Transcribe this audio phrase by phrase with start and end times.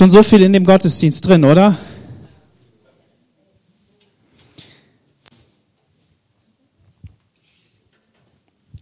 [0.00, 1.76] Schon so viel in dem Gottesdienst drin, oder?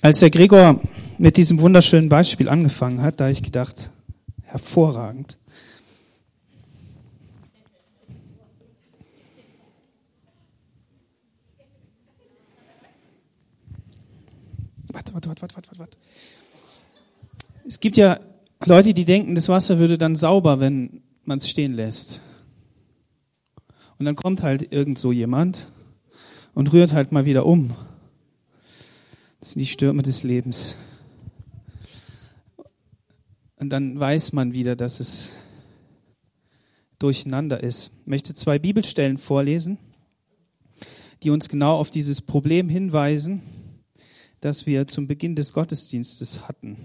[0.00, 0.80] Als der Gregor
[1.18, 3.90] mit diesem wunderschönen Beispiel angefangen hat, da habe ich gedacht,
[4.44, 5.38] hervorragend.
[14.92, 15.98] Warte, warte, warte, warte, warte, warte.
[17.66, 18.20] Es gibt ja
[18.64, 22.22] Leute, die denken, das Wasser würde dann sauber, wenn man es stehen lässt.
[23.98, 25.70] Und dann kommt halt irgend so jemand
[26.54, 27.74] und rührt halt mal wieder um.
[29.38, 30.76] Das sind die Stürme des Lebens.
[33.56, 35.36] Und dann weiß man wieder, dass es
[36.98, 37.92] durcheinander ist.
[38.00, 39.76] Ich möchte zwei Bibelstellen vorlesen,
[41.22, 43.42] die uns genau auf dieses Problem hinweisen,
[44.40, 46.78] das wir zum Beginn des Gottesdienstes hatten.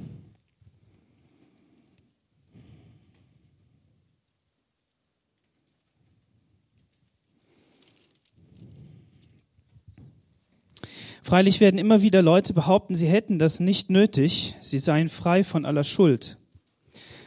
[11.23, 15.65] Freilich werden immer wieder Leute behaupten, sie hätten das nicht nötig, sie seien frei von
[15.65, 16.37] aller Schuld.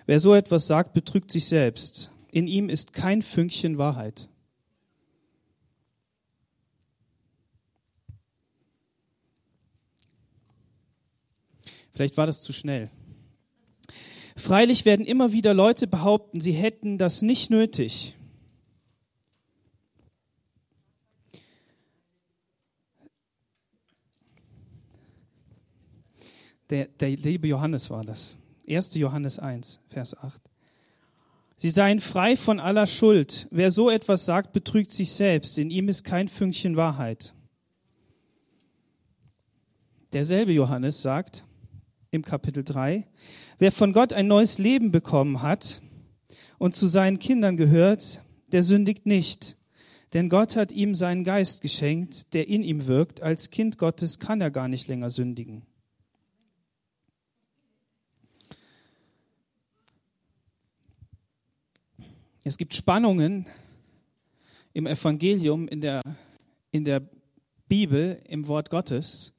[0.05, 2.13] Wer so etwas sagt, betrügt sich selbst.
[2.31, 4.29] In ihm ist kein Fünkchen Wahrheit.
[11.95, 12.91] Vielleicht war das zu schnell.
[14.37, 18.15] Freilich werden immer wieder Leute behaupten, sie hätten das nicht nötig.
[26.71, 28.39] Der, der liebe Johannes war das.
[28.69, 28.95] 1.
[28.95, 30.43] Johannes 1, Vers 8.
[31.57, 33.49] Sie seien frei von aller Schuld.
[33.51, 35.57] Wer so etwas sagt, betrügt sich selbst.
[35.57, 37.35] In ihm ist kein Fünkchen Wahrheit.
[40.13, 41.45] Derselbe Johannes sagt
[42.11, 43.07] im Kapitel 3,
[43.59, 45.83] wer von Gott ein neues Leben bekommen hat
[46.59, 49.57] und zu seinen Kindern gehört, der sündigt nicht.
[50.15, 53.23] Denn Gott hat ihm seinen Geist geschenkt, der in ihm wirkt.
[53.23, 55.67] Als Kind Gottes kann er gar nicht länger sündigen.
[62.47, 63.49] Es gibt Spannungen
[64.73, 66.01] im Evangelium, in der,
[66.71, 67.03] in der
[67.67, 69.33] Bibel, im Wort Gottes,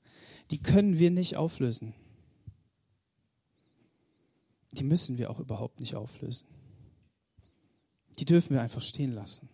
[0.51, 1.93] die können wir nicht auflösen.
[4.73, 6.49] Die müssen wir auch überhaupt nicht auflösen.
[8.19, 9.47] Die dürfen wir einfach stehen lassen.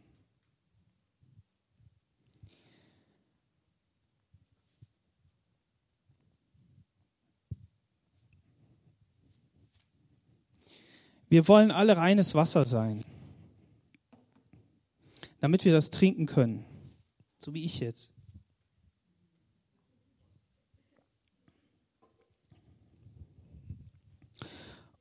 [11.30, 13.03] Wir wollen alle reines Wasser sein
[15.44, 16.64] damit wir das trinken können.
[17.38, 18.14] So wie ich jetzt.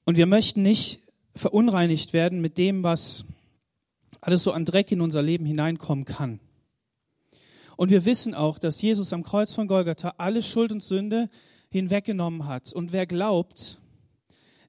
[0.05, 0.99] Und wir möchten nicht
[1.37, 3.25] verunreinigt werden mit dem, was
[4.21, 6.41] alles so an Dreck in unser Leben hineinkommen kann.
[7.77, 11.31] Und wir wissen auch, dass Jesus am Kreuz von Golgatha alle Schuld und Sünde
[11.71, 12.73] hinweggenommen hat.
[12.73, 13.81] Und wer glaubt,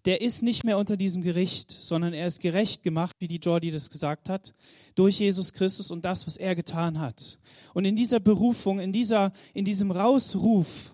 [0.05, 3.71] der ist nicht mehr unter diesem Gericht, sondern er ist gerecht gemacht, wie die Jordi
[3.71, 4.53] das gesagt hat,
[4.95, 7.39] durch Jesus Christus und das, was er getan hat.
[7.73, 10.93] Und in dieser Berufung, in dieser, in diesem Rausruf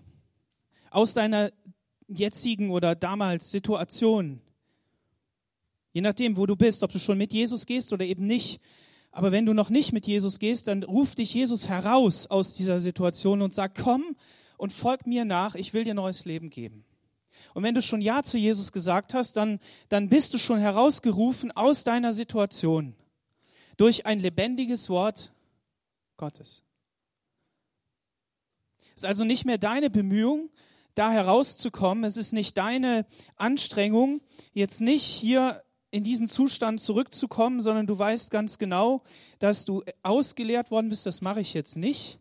[0.90, 1.50] aus deiner
[2.06, 4.40] jetzigen oder damals Situation,
[5.92, 8.60] je nachdem, wo du bist, ob du schon mit Jesus gehst oder eben nicht,
[9.12, 12.80] aber wenn du noch nicht mit Jesus gehst, dann ruft dich Jesus heraus aus dieser
[12.80, 14.16] Situation und sagt, komm
[14.56, 16.84] und folg mir nach, ich will dir neues Leben geben.
[17.54, 21.50] Und wenn du schon Ja zu Jesus gesagt hast, dann, dann bist du schon herausgerufen
[21.52, 22.94] aus deiner Situation
[23.76, 25.32] durch ein lebendiges Wort
[26.16, 26.62] Gottes.
[28.94, 30.50] Es ist also nicht mehr deine Bemühung,
[30.94, 32.04] da herauszukommen.
[32.04, 33.06] Es ist nicht deine
[33.36, 34.20] Anstrengung,
[34.52, 39.02] jetzt nicht hier in diesen Zustand zurückzukommen, sondern du weißt ganz genau,
[39.38, 41.06] dass du ausgeleert worden bist.
[41.06, 42.18] Das mache ich jetzt nicht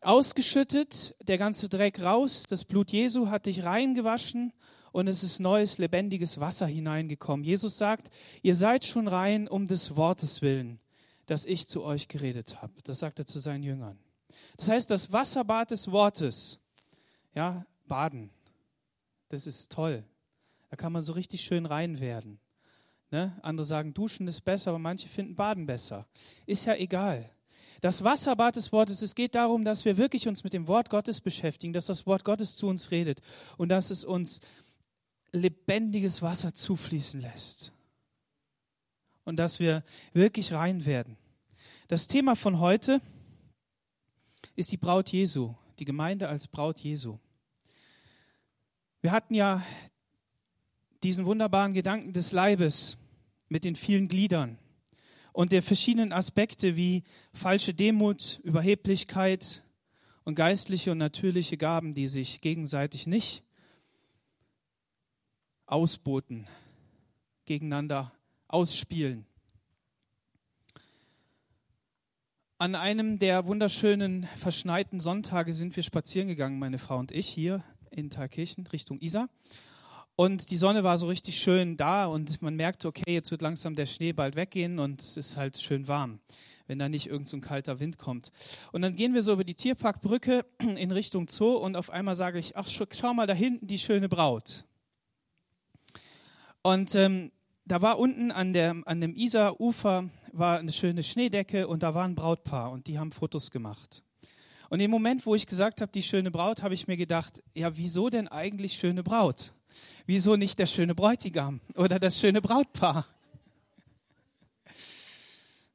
[0.00, 4.52] ausgeschüttet, der ganze Dreck raus, das Blut Jesu hat dich reingewaschen
[4.92, 7.44] und es ist neues, lebendiges Wasser hineingekommen.
[7.44, 8.10] Jesus sagt,
[8.42, 10.80] ihr seid schon rein um des Wortes willen,
[11.26, 12.72] das ich zu euch geredet habe.
[12.84, 13.98] Das sagt er zu seinen Jüngern.
[14.56, 16.60] Das heißt, das Wasserbad des Wortes,
[17.34, 18.30] ja, baden,
[19.28, 20.04] das ist toll.
[20.70, 22.38] Da kann man so richtig schön rein werden.
[23.10, 23.36] Ne?
[23.42, 26.06] Andere sagen, duschen ist besser, aber manche finden baden besser.
[26.46, 27.30] Ist ja egal.
[27.80, 31.20] Das Wasserbad des Wortes, es geht darum, dass wir wirklich uns mit dem Wort Gottes
[31.20, 33.20] beschäftigen, dass das Wort Gottes zu uns redet
[33.56, 34.40] und dass es uns
[35.32, 37.72] lebendiges Wasser zufließen lässt.
[39.24, 41.16] Und dass wir wirklich rein werden.
[41.88, 43.00] Das Thema von heute
[44.56, 47.18] ist die Braut Jesu, die Gemeinde als Braut Jesu.
[49.00, 49.64] Wir hatten ja
[51.02, 52.98] diesen wunderbaren Gedanken des Leibes
[53.48, 54.58] mit den vielen Gliedern
[55.32, 59.64] und der verschiedenen Aspekte wie falsche Demut, Überheblichkeit
[60.24, 63.42] und geistliche und natürliche Gaben, die sich gegenseitig nicht
[65.66, 66.46] ausboten,
[67.44, 68.12] gegeneinander
[68.48, 69.26] ausspielen.
[72.58, 77.64] An einem der wunderschönen verschneiten Sonntage sind wir spazieren gegangen, meine Frau und ich, hier
[77.90, 79.30] in Thalkirchen Richtung Isar.
[80.20, 83.74] Und die Sonne war so richtig schön da und man merkte, okay, jetzt wird langsam
[83.74, 86.20] der Schnee bald weggehen und es ist halt schön warm,
[86.66, 88.30] wenn da nicht irgend so ein kalter Wind kommt.
[88.70, 90.44] Und dann gehen wir so über die Tierparkbrücke
[90.76, 94.10] in Richtung Zoo und auf einmal sage ich, ach, schau mal da hinten die schöne
[94.10, 94.66] Braut.
[96.60, 97.32] Und ähm,
[97.64, 102.04] da war unten an, der, an dem Isarufer war eine schöne Schneedecke und da war
[102.04, 104.02] ein Brautpaar und die haben Fotos gemacht.
[104.68, 107.74] Und im Moment, wo ich gesagt habe, die schöne Braut, habe ich mir gedacht, ja,
[107.78, 109.54] wieso denn eigentlich schöne Braut?
[110.06, 113.06] Wieso nicht der schöne Bräutigam oder das schöne Brautpaar?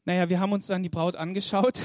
[0.04, 1.80] Naja, wir haben uns dann die Braut angeschaut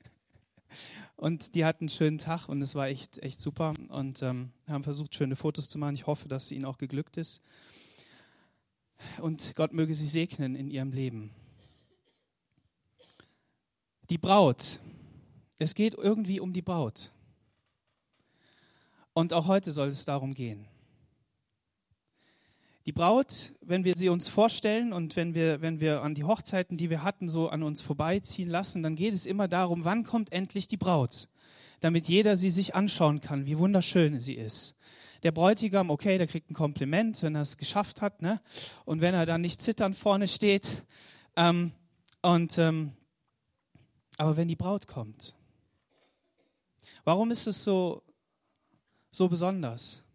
[1.16, 4.84] und die hatten einen schönen Tag und es war echt, echt super und ähm, haben
[4.84, 5.94] versucht, schöne Fotos zu machen.
[5.94, 7.42] Ich hoffe, dass es ihnen auch geglückt ist.
[9.20, 11.30] Und Gott möge sie segnen in ihrem Leben.
[14.08, 14.80] Die Braut.
[15.58, 17.12] Es geht irgendwie um die Braut.
[19.14, 20.68] Und auch heute soll es darum gehen.
[22.86, 26.76] Die Braut, wenn wir sie uns vorstellen und wenn wir, wenn wir an die Hochzeiten,
[26.76, 30.30] die wir hatten, so an uns vorbeiziehen lassen, dann geht es immer darum, wann kommt
[30.30, 31.28] endlich die Braut,
[31.80, 34.76] damit jeder sie sich anschauen kann, wie wunderschön sie ist.
[35.24, 38.40] Der Bräutigam, okay, der kriegt ein Kompliment, wenn er es geschafft hat, ne?
[38.84, 40.84] Und wenn er dann nicht zitternd vorne steht.
[41.34, 41.72] Ähm,
[42.22, 42.92] und ähm,
[44.16, 45.34] aber wenn die Braut kommt,
[47.02, 48.04] warum ist es so
[49.10, 50.05] so besonders?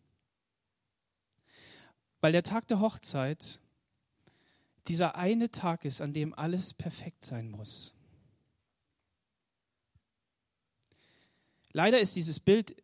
[2.22, 3.60] Weil der Tag der Hochzeit
[4.88, 7.94] dieser eine Tag ist, an dem alles perfekt sein muss.
[11.74, 12.76] Leider ist dieses Bild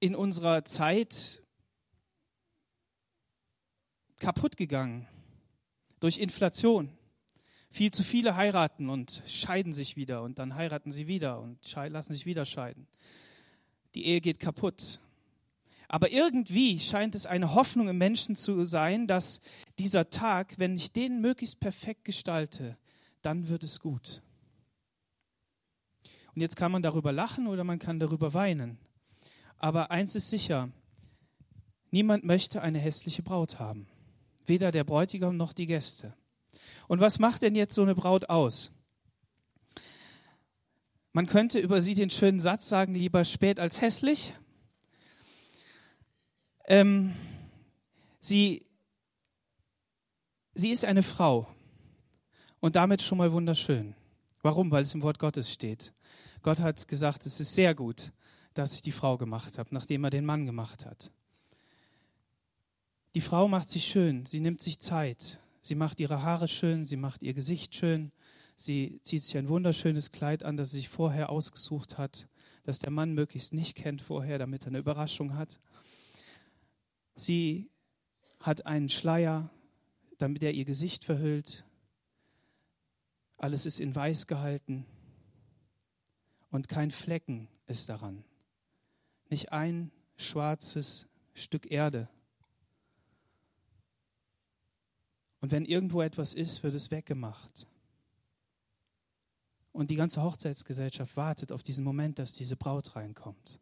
[0.00, 1.42] in unserer Zeit
[4.18, 5.06] kaputt gegangen
[6.00, 6.96] durch Inflation.
[7.70, 12.14] Viel zu viele heiraten und scheiden sich wieder und dann heiraten sie wieder und lassen
[12.14, 12.88] sich wieder scheiden.
[13.94, 15.00] Die Ehe geht kaputt.
[15.92, 19.40] Aber irgendwie scheint es eine Hoffnung im Menschen zu sein, dass
[19.76, 22.78] dieser Tag, wenn ich den möglichst perfekt gestalte,
[23.22, 24.22] dann wird es gut.
[26.32, 28.78] Und jetzt kann man darüber lachen oder man kann darüber weinen.
[29.56, 30.70] Aber eins ist sicher,
[31.90, 33.88] niemand möchte eine hässliche Braut haben.
[34.46, 36.14] Weder der Bräutigam noch die Gäste.
[36.86, 38.70] Und was macht denn jetzt so eine Braut aus?
[41.12, 44.34] Man könnte über sie den schönen Satz sagen, lieber spät als hässlich.
[46.70, 47.16] Ähm,
[48.20, 48.64] sie,
[50.54, 51.48] sie ist eine Frau
[52.60, 53.96] und damit schon mal wunderschön.
[54.40, 54.70] Warum?
[54.70, 55.92] Weil es im Wort Gottes steht.
[56.42, 58.12] Gott hat gesagt, es ist sehr gut,
[58.54, 61.10] dass ich die Frau gemacht habe, nachdem er den Mann gemacht hat.
[63.16, 66.96] Die Frau macht sich schön, sie nimmt sich Zeit, sie macht ihre Haare schön, sie
[66.96, 68.12] macht ihr Gesicht schön,
[68.54, 72.28] sie zieht sich ein wunderschönes Kleid an, das sie sich vorher ausgesucht hat,
[72.62, 75.58] das der Mann möglichst nicht kennt vorher, damit er eine Überraschung hat.
[77.20, 77.68] Sie
[78.40, 79.50] hat einen Schleier,
[80.16, 81.66] damit er ihr Gesicht verhüllt.
[83.36, 84.86] Alles ist in weiß gehalten
[86.50, 88.24] und kein Flecken ist daran.
[89.28, 92.08] Nicht ein schwarzes Stück Erde.
[95.40, 97.66] Und wenn irgendwo etwas ist, wird es weggemacht.
[99.72, 103.58] Und die ganze Hochzeitsgesellschaft wartet auf diesen Moment, dass diese Braut reinkommt.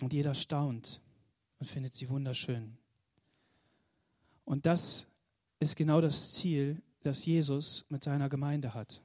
[0.00, 1.02] Und jeder staunt
[1.58, 2.76] und findet sie wunderschön.
[4.44, 5.06] Und das
[5.60, 9.02] ist genau das Ziel, das Jesus mit seiner Gemeinde hat.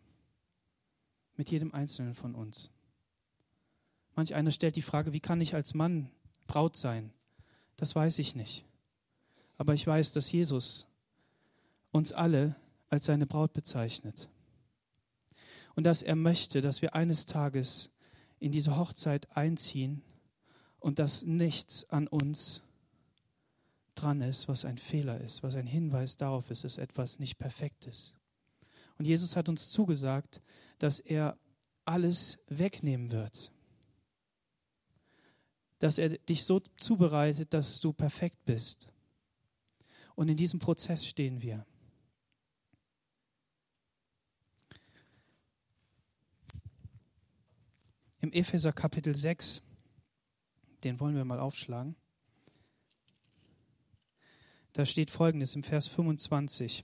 [1.36, 2.72] Mit jedem Einzelnen von uns.
[4.16, 6.10] Manch einer stellt die Frage, wie kann ich als Mann
[6.46, 7.12] Braut sein?
[7.78, 8.66] Das weiß ich nicht.
[9.58, 10.88] Aber ich weiß, dass Jesus
[11.92, 12.56] uns alle
[12.90, 14.30] als seine Braut bezeichnet.
[15.76, 17.92] Und dass er möchte, dass wir eines Tages
[18.40, 20.04] in diese Hochzeit einziehen
[20.84, 22.62] und dass nichts an uns
[23.96, 27.88] dran ist, was ein Fehler ist, was ein Hinweis darauf ist, dass etwas nicht perfekt
[27.88, 28.18] ist.
[28.98, 30.42] Und Jesus hat uns zugesagt,
[30.80, 31.38] dass er
[31.86, 33.54] alles wegnehmen wird.
[35.80, 38.90] Dass er dich so zubereitet, dass du perfekt bist.
[40.16, 41.66] Und in diesem Prozess stehen wir.
[48.20, 49.62] Im Epheser Kapitel 6
[50.84, 51.96] den wollen wir mal aufschlagen.
[54.74, 56.84] Da steht folgendes im Vers 25.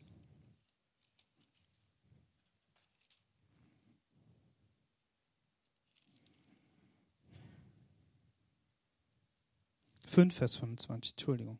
[10.05, 11.59] Fünf Vers 25, Entschuldigung.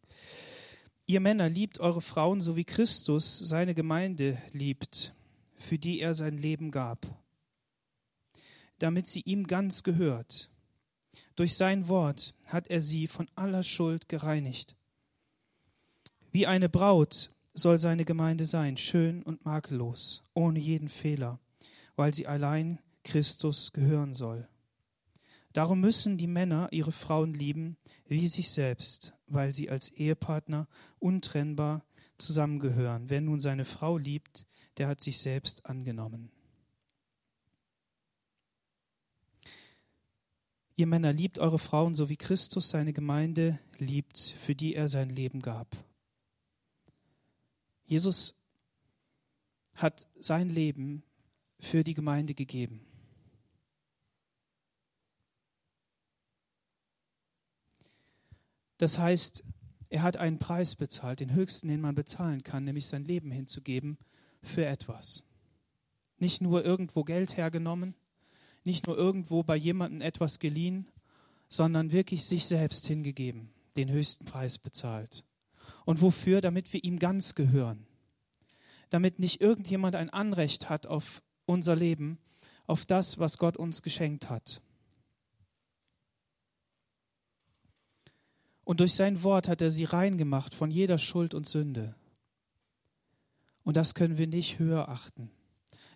[1.05, 5.13] Ihr Männer liebt eure Frauen, so wie Christus seine Gemeinde liebt,
[5.55, 7.08] für die er sein Leben gab,
[8.77, 10.51] damit sie ihm ganz gehört.
[11.35, 14.75] Durch sein Wort hat er sie von aller Schuld gereinigt.
[16.31, 21.39] Wie eine Braut soll seine Gemeinde sein, schön und makellos, ohne jeden Fehler,
[21.95, 24.47] weil sie allein Christus gehören soll.
[25.53, 30.67] Darum müssen die Männer ihre Frauen lieben wie sich selbst, weil sie als Ehepartner
[30.99, 31.83] untrennbar
[32.17, 33.09] zusammengehören.
[33.09, 34.45] Wer nun seine Frau liebt,
[34.77, 36.31] der hat sich selbst angenommen.
[40.79, 45.09] Ihr Männer liebt eure Frauen, so wie Christus seine Gemeinde liebt, für die er sein
[45.09, 45.75] Leben gab.
[47.83, 48.33] Jesus
[49.74, 51.03] hat sein Leben
[51.59, 52.79] für die Gemeinde gegeben.
[58.77, 59.43] Das heißt,
[59.89, 63.98] er hat einen Preis bezahlt, den höchsten, den man bezahlen kann, nämlich sein Leben hinzugeben
[64.41, 65.25] für etwas.
[66.19, 67.95] Nicht nur irgendwo Geld hergenommen,
[68.63, 70.87] nicht nur irgendwo bei jemandem etwas geliehen,
[71.47, 75.25] sondern wirklich sich selbst hingegeben, den höchsten Preis bezahlt.
[75.85, 76.41] Und wofür?
[76.41, 77.87] Damit wir ihm ganz gehören.
[78.89, 82.19] Damit nicht irgendjemand ein Anrecht hat auf unser Leben,
[82.67, 84.61] auf das, was Gott uns geschenkt hat.
[88.63, 91.95] Und durch sein Wort hat er sie rein gemacht von jeder Schuld und Sünde.
[93.63, 95.31] Und das können wir nicht höher achten.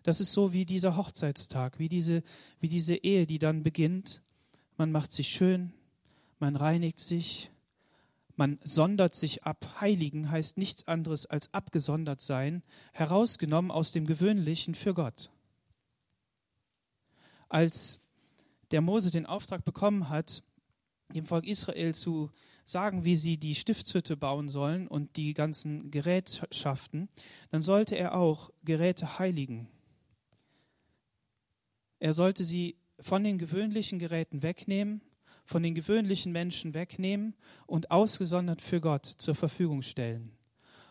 [0.04, 2.24] Das ist so wie dieser Hochzeitstag, wie diese,
[2.60, 4.22] wie diese Ehe, die dann beginnt.
[4.78, 5.74] Man macht sich schön,
[6.40, 7.52] man reinigt sich,
[8.36, 9.80] man sondert sich ab.
[9.80, 15.32] Heiligen heißt nichts anderes als abgesondert sein, herausgenommen aus dem Gewöhnlichen für Gott.
[17.48, 18.02] Als
[18.72, 20.44] der Mose den Auftrag bekommen hat,
[21.14, 22.32] dem Volk Israel zu
[22.66, 27.10] sagen, wie sie die Stiftshütte bauen sollen und die ganzen Gerätschaften,
[27.52, 29.68] dann sollte er auch Geräte heiligen.
[32.04, 35.00] Er sollte sie von den gewöhnlichen Geräten wegnehmen,
[35.46, 37.34] von den gewöhnlichen Menschen wegnehmen
[37.66, 40.34] und ausgesondert für Gott zur Verfügung stellen.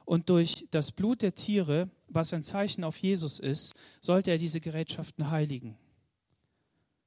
[0.06, 4.62] Und durch das Blut der Tiere, was ein Zeichen auf Jesus ist, sollte er diese
[4.62, 5.76] Gerätschaften heiligen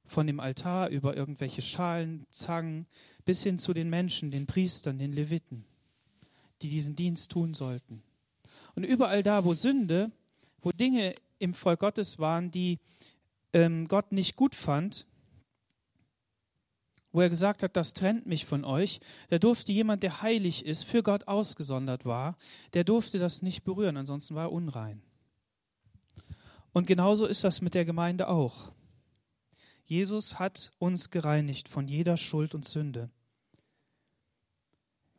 [0.04, 2.86] von dem Altar über irgendwelche Schalen, Zangen,
[3.24, 5.64] bis hin zu den Menschen, den Priestern, den Leviten,
[6.62, 8.04] die diesen Dienst tun sollten.
[8.76, 10.12] Und überall da, wo Sünde,
[10.62, 12.78] wo Dinge im Volk Gottes waren, die
[13.52, 15.06] ähm, Gott nicht gut fand,
[17.12, 19.00] wo er gesagt hat, das trennt mich von euch,
[19.30, 22.36] da durfte jemand, der heilig ist, für Gott ausgesondert war,
[22.74, 25.02] der durfte das nicht berühren, ansonsten war er unrein.
[26.72, 28.70] Und genauso ist das mit der Gemeinde auch.
[29.86, 33.08] Jesus hat uns gereinigt von jeder Schuld und Sünde.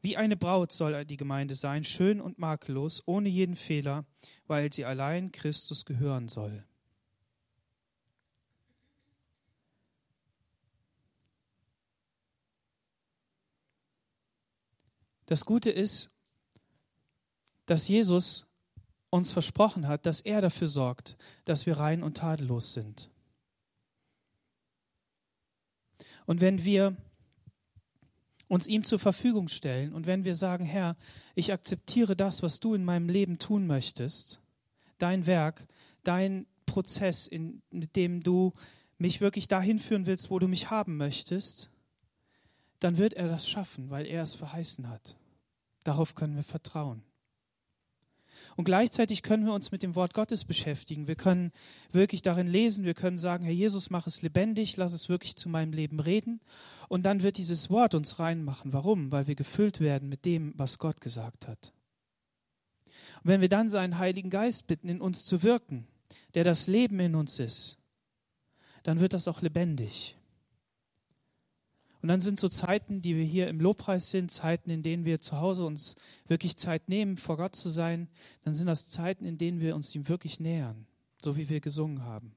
[0.01, 4.05] Wie eine Braut soll die Gemeinde sein, schön und makellos, ohne jeden Fehler,
[4.45, 6.63] weil sie allein Christus gehören soll.
[15.27, 16.09] Das Gute ist,
[17.67, 18.45] dass Jesus
[19.09, 23.09] uns versprochen hat, dass er dafür sorgt, dass wir rein und tadellos sind.
[26.25, 26.95] Und wenn wir
[28.47, 30.95] uns ihm zur Verfügung stellen und wenn wir sagen, Herr,
[31.35, 34.39] ich akzeptiere das, was du in meinem Leben tun möchtest,
[34.97, 35.67] dein Werk,
[36.03, 38.53] dein Prozess, in dem du
[38.97, 41.69] mich wirklich dahin führen willst, wo du mich haben möchtest,
[42.79, 45.15] dann wird er das schaffen, weil er es verheißen hat.
[45.83, 47.03] Darauf können wir vertrauen.
[48.55, 51.07] Und gleichzeitig können wir uns mit dem Wort Gottes beschäftigen.
[51.07, 51.51] Wir können
[51.91, 55.47] wirklich darin lesen, wir können sagen, Herr Jesus, mach es lebendig, lass es wirklich zu
[55.47, 56.41] meinem Leben reden.
[56.89, 58.73] Und dann wird dieses Wort uns reinmachen.
[58.73, 59.11] Warum?
[59.11, 61.71] Weil wir gefüllt werden mit dem, was Gott gesagt hat.
[63.23, 65.87] Und wenn wir dann seinen Heiligen Geist bitten, in uns zu wirken,
[66.33, 67.77] der das Leben in uns ist,
[68.83, 70.16] dann wird das auch lebendig.
[72.01, 75.19] Und dann sind so Zeiten, die wir hier im Lobpreis sind, Zeiten, in denen wir
[75.19, 75.95] zu Hause uns
[76.27, 78.07] wirklich Zeit nehmen, vor Gott zu sein.
[78.43, 80.85] Dann sind das Zeiten, in denen wir uns ihm wirklich nähern,
[81.19, 82.35] so wie wir gesungen haben.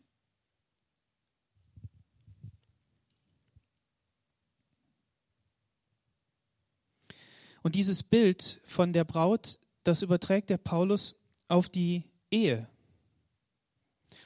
[7.62, 11.14] Und dieses Bild von der Braut, das überträgt der Paulus
[11.48, 12.66] auf die Ehe.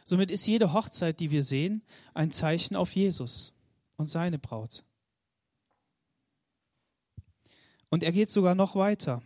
[0.04, 3.52] Somit ist jede Hochzeit, die wir sehen, ein Zeichen auf Jesus
[3.96, 4.84] und seine Braut.
[7.94, 9.22] Und er geht sogar noch weiter.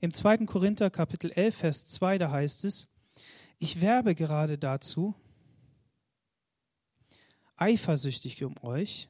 [0.00, 0.44] Im 2.
[0.44, 2.88] Korinther Kapitel 11, Vers 2, da heißt es,
[3.58, 5.14] ich werbe gerade dazu,
[7.56, 9.08] eifersüchtig um euch,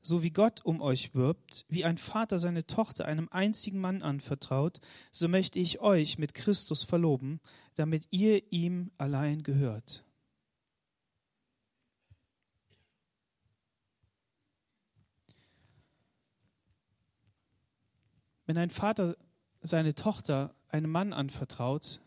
[0.00, 4.78] so wie Gott um euch wirbt, wie ein Vater seine Tochter einem einzigen Mann anvertraut,
[5.10, 7.40] so möchte ich euch mit Christus verloben,
[7.74, 10.04] damit ihr ihm allein gehört.
[18.46, 19.16] Wenn ein Vater
[19.60, 22.00] seine Tochter einem Mann anvertraut,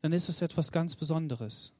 [0.00, 1.72] dann ist es etwas ganz Besonderes.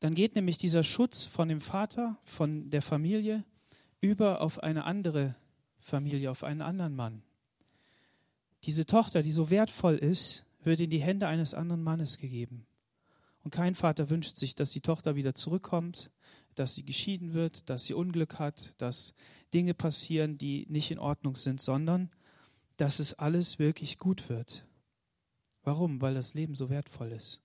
[0.00, 3.44] Dann geht nämlich dieser Schutz von dem Vater, von der Familie,
[4.00, 5.36] über auf eine andere
[5.78, 7.22] Familie, auf einen anderen Mann.
[8.64, 12.66] Diese Tochter, die so wertvoll ist, wird in die Hände eines anderen Mannes gegeben.
[13.42, 16.10] Und kein Vater wünscht sich, dass die Tochter wieder zurückkommt,
[16.56, 19.14] dass sie geschieden wird, dass sie Unglück hat, dass
[19.54, 22.10] Dinge passieren, die nicht in Ordnung sind, sondern
[22.76, 24.66] dass es alles wirklich gut wird.
[25.62, 26.00] Warum?
[26.00, 27.42] Weil das Leben so wertvoll ist.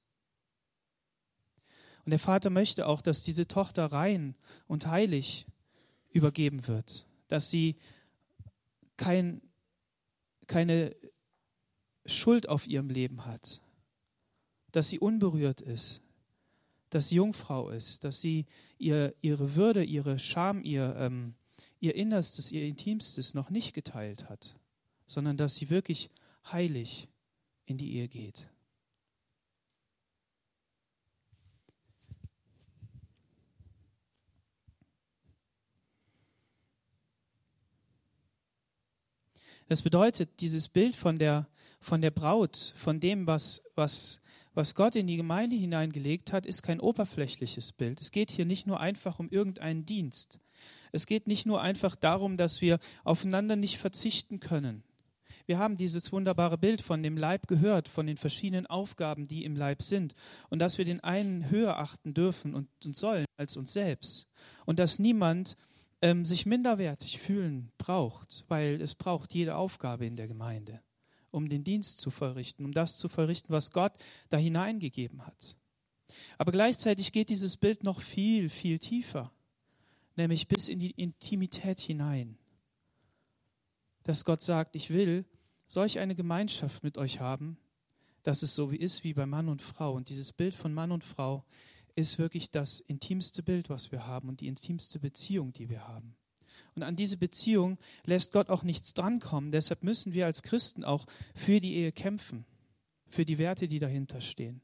[2.06, 4.36] Und der Vater möchte auch, dass diese Tochter rein
[4.68, 5.46] und heilig
[6.10, 7.78] übergeben wird, dass sie
[8.98, 9.42] kein,
[10.48, 10.96] keine
[12.06, 13.62] Schuld auf ihrem Leben hat,
[14.72, 16.02] dass sie unberührt ist,
[16.92, 18.46] dass sie Jungfrau ist, dass sie
[18.78, 21.34] ihr, ihre Würde, ihre Scham, ihr, ähm,
[21.80, 24.56] ihr Innerstes, ihr Intimstes noch nicht geteilt hat,
[25.06, 26.10] sondern dass sie wirklich
[26.52, 27.08] heilig
[27.66, 28.50] in die Ehe geht.
[39.70, 41.48] Das bedeutet, dieses Bild von der,
[41.80, 44.22] von der Braut, von dem, was, was,
[44.54, 48.02] was Gott in die Gemeinde hineingelegt hat, ist kein oberflächliches Bild.
[48.02, 50.40] Es geht hier nicht nur einfach um irgendeinen Dienst.
[50.92, 54.84] Es geht nicht nur einfach darum, dass wir aufeinander nicht verzichten können.
[55.46, 59.56] Wir haben dieses wunderbare Bild von dem Leib gehört, von den verschiedenen Aufgaben, die im
[59.56, 60.14] Leib sind,
[60.50, 64.28] und dass wir den einen höher achten dürfen und, und sollen als uns selbst.
[64.66, 65.58] Und dass niemand
[66.02, 70.82] ähm, sich minderwertig fühlen braucht, weil es braucht jede Aufgabe in der Gemeinde,
[71.32, 73.94] um den Dienst zu verrichten, um das zu verrichten, was Gott
[74.30, 75.58] da hineingegeben hat.
[76.38, 79.32] Aber gleichzeitig geht dieses Bild noch viel, viel tiefer,
[80.16, 82.38] nämlich bis in die Intimität hinein.
[84.04, 85.26] Dass Gott sagt, ich will
[85.66, 87.58] solch eine Gemeinschaft mit euch haben,
[88.24, 89.94] dass es so wie ist wie bei Mann und Frau.
[89.94, 91.46] Und dieses Bild von Mann und Frau
[91.96, 96.16] ist wirklich das intimste Bild, was wir haben und die intimste Beziehung, die wir haben.
[96.76, 99.52] Und an diese Beziehung lässt Gott auch nichts drankommen.
[99.52, 101.06] Deshalb müssen wir als Christen auch
[101.36, 102.46] für die Ehe kämpfen,
[103.08, 104.62] für die Werte, die dahinter stehen.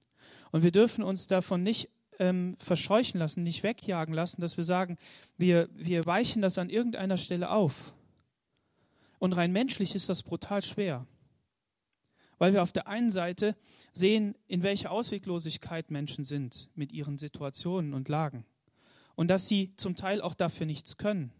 [0.51, 1.89] Und wir dürfen uns davon nicht
[2.19, 4.97] ähm, verscheuchen lassen, nicht wegjagen lassen, dass wir sagen,
[5.37, 7.93] wir, wir weichen das an irgendeiner Stelle auf.
[9.19, 11.05] Und rein menschlich ist das brutal schwer.
[12.37, 13.55] Weil wir auf der einen Seite
[13.93, 18.45] sehen, in welcher Ausweglosigkeit Menschen sind mit ihren Situationen und Lagen.
[19.15, 21.33] Und dass sie zum Teil auch dafür nichts können.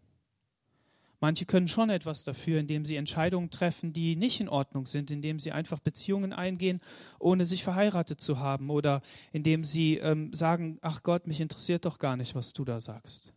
[1.20, 5.40] Manche können schon etwas dafür, indem sie Entscheidungen treffen, die nicht in Ordnung sind, indem
[5.40, 6.80] sie einfach Beziehungen eingehen,
[7.18, 9.02] ohne sich verheiratet zu haben oder
[9.32, 13.34] indem sie ähm, sagen, ach Gott, mich interessiert doch gar nicht, was du da sagst.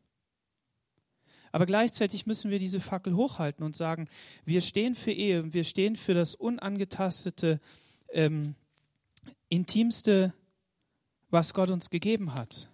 [1.53, 4.09] Aber gleichzeitig müssen wir diese Fackel hochhalten und sagen,
[4.45, 7.61] wir stehen für Ehe, wir stehen für das unangetastete,
[8.13, 8.55] ähm,
[9.49, 10.35] intimste,
[11.31, 12.71] was Gott uns gegeben hat.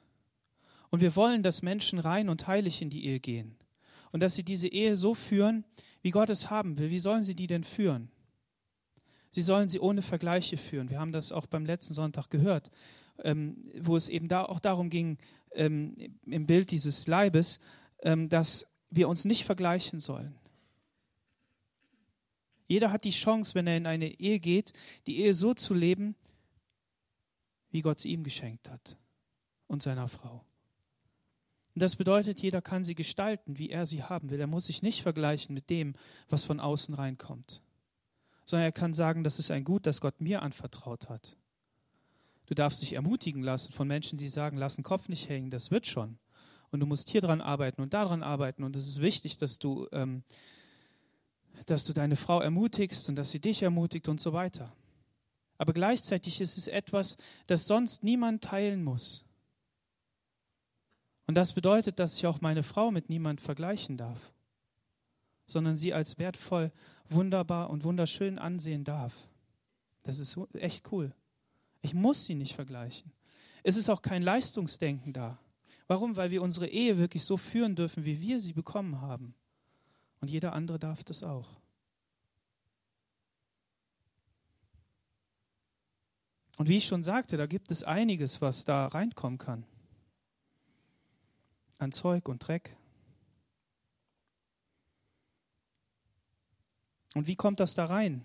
[0.91, 3.57] Und wir wollen, dass Menschen rein und heilig in die Ehe gehen.
[4.13, 5.65] Und dass sie diese Ehe so führen,
[6.03, 6.91] wie Gott es haben will.
[6.91, 8.11] Wie sollen sie die denn führen?
[9.31, 10.89] Sie sollen sie ohne Vergleiche führen.
[10.89, 12.71] Wir haben das auch beim letzten Sonntag gehört,
[13.23, 15.19] ähm, wo es eben da auch darum ging,
[15.53, 17.61] ähm, im Bild dieses Leibes,
[18.01, 20.39] ähm, dass wir uns nicht vergleichen sollen.
[22.67, 24.73] Jeder hat die Chance, wenn er in eine Ehe geht,
[25.07, 26.17] die Ehe so zu leben,
[27.71, 28.97] wie Gott sie ihm geschenkt hat
[29.67, 30.46] und seiner Frau.
[31.77, 34.41] Und das bedeutet, jeder kann sie gestalten, wie er sie haben will.
[34.41, 35.95] Er muss sich nicht vergleichen mit dem,
[36.31, 37.61] was von außen reinkommt,
[38.47, 41.37] sondern er kann sagen, das ist ein Gut, das Gott mir anvertraut hat.
[42.47, 45.71] Du darfst dich ermutigen lassen von Menschen, die sagen, lass den Kopf nicht hängen, das
[45.71, 46.19] wird schon
[46.71, 49.87] und du musst hier dran arbeiten und daran arbeiten und es ist wichtig, dass du,
[49.93, 50.23] ähm,
[51.67, 54.75] dass du deine Frau ermutigst und dass sie dich ermutigt und so weiter.
[55.59, 59.26] Aber gleichzeitig ist es etwas, das sonst niemand teilen muss.
[61.27, 64.33] Und das bedeutet, dass ich auch meine Frau mit niemand vergleichen darf,
[65.47, 66.71] sondern sie als wertvoll,
[67.09, 69.29] wunderbar und wunderschön ansehen darf.
[70.05, 71.13] Das ist echt cool.
[71.83, 73.13] Ich muss sie nicht vergleichen.
[73.63, 75.39] Es ist auch kein Leistungsdenken da.
[75.89, 76.17] Warum?
[76.17, 79.35] Weil wir unsere Ehe wirklich so führen dürfen, wie wir sie bekommen haben.
[80.21, 81.49] Und jeder andere darf das auch.
[86.57, 89.65] Und wie ich schon sagte, da gibt es einiges, was da reinkommen kann.
[91.79, 92.77] An Zeug und Dreck.
[97.15, 98.25] Und wie kommt das da rein?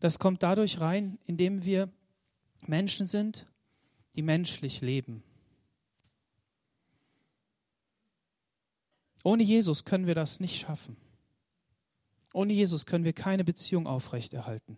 [0.00, 1.90] Das kommt dadurch rein, indem wir
[2.66, 3.46] Menschen sind,
[4.14, 5.22] die menschlich leben.
[9.22, 10.96] Ohne Jesus können wir das nicht schaffen.
[12.32, 14.76] Ohne Jesus können wir keine Beziehung aufrechterhalten.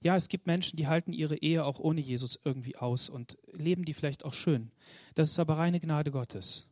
[0.00, 3.84] Ja, es gibt Menschen, die halten ihre Ehe auch ohne Jesus irgendwie aus und leben
[3.84, 4.70] die vielleicht auch schön.
[5.14, 6.66] Das ist aber reine Gnade Gottes.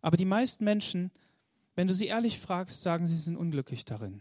[0.00, 1.10] Aber die meisten Menschen,
[1.74, 4.20] wenn du sie ehrlich fragst, sagen, sie sind unglücklich darin.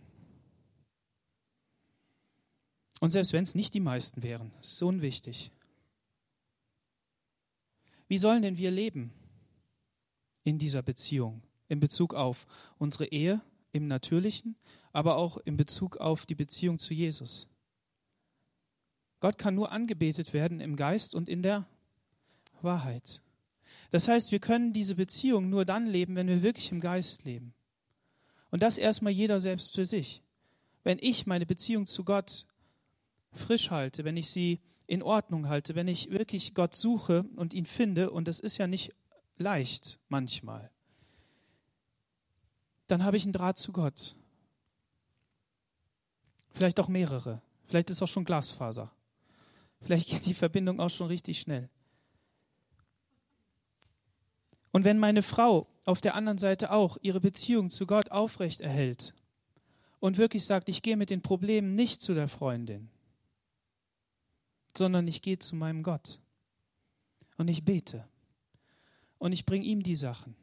[3.00, 5.52] Und selbst wenn es nicht die meisten wären, ist so unwichtig.
[8.08, 9.12] Wie sollen denn wir leben
[10.44, 13.42] in dieser Beziehung in Bezug auf unsere Ehe
[13.72, 14.56] im Natürlichen,
[14.98, 17.48] aber auch in Bezug auf die Beziehung zu Jesus?
[19.20, 21.68] Gott kann nur angebetet werden im Geist und in der
[22.64, 23.22] Wahrheit.
[23.92, 27.54] Das heißt, wir können diese Beziehung nur dann leben, wenn wir wirklich im Geist leben.
[28.50, 30.24] Und das erstmal jeder selbst für sich.
[30.84, 32.48] Wenn ich meine Beziehung zu Gott
[33.34, 37.68] frisch halte, wenn ich sie in Ordnung halte, wenn ich wirklich Gott suche und ihn
[37.68, 38.96] finde, und das ist ja nicht
[39.38, 40.72] leicht manchmal,
[42.88, 44.17] dann habe ich einen Draht zu Gott.
[46.58, 47.40] Vielleicht auch mehrere.
[47.68, 48.92] Vielleicht ist auch schon Glasfaser.
[49.82, 51.70] Vielleicht geht die Verbindung auch schon richtig schnell.
[54.72, 59.14] Und wenn meine Frau auf der anderen Seite auch ihre Beziehung zu Gott aufrecht erhält
[60.00, 62.90] und wirklich sagt, ich gehe mit den Problemen nicht zu der Freundin,
[64.76, 66.20] sondern ich gehe zu meinem Gott
[67.38, 68.08] und ich bete
[69.20, 70.36] und ich bringe ihm die Sachen.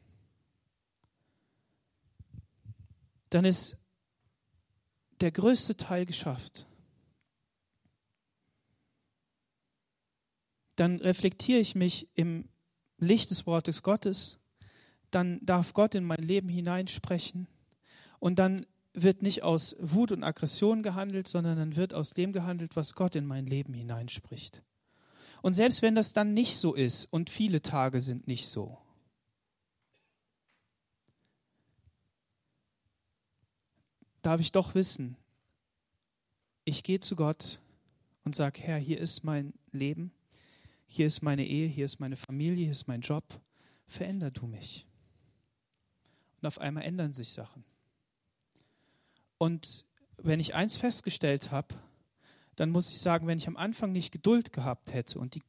[3.31, 3.77] Dann ist
[5.21, 6.65] der größte Teil geschafft.
[10.75, 12.49] Dann reflektiere ich mich im
[12.97, 14.39] Licht des Wortes Gottes.
[15.11, 17.47] Dann darf Gott in mein Leben hineinsprechen.
[18.19, 22.75] Und dann wird nicht aus Wut und Aggression gehandelt, sondern dann wird aus dem gehandelt,
[22.75, 24.61] was Gott in mein Leben hineinspricht.
[25.41, 28.77] Und selbst wenn das dann nicht so ist, und viele Tage sind nicht so,
[34.25, 35.17] darf ich doch wissen,
[36.63, 37.59] ich gehe zu Gott
[38.23, 40.11] und sage, Herr, hier ist mein Leben,
[40.87, 43.23] hier ist meine Ehe, hier ist meine Familie, hier ist mein Job,
[43.85, 44.87] veränder du mich.
[46.41, 47.63] Und auf einmal ändern sich Sachen.
[49.37, 49.85] Und
[50.17, 51.75] wenn ich eins festgestellt habe,
[52.55, 55.43] dann muss ich sagen, wenn ich am Anfang nicht Geduld gehabt hätte, und die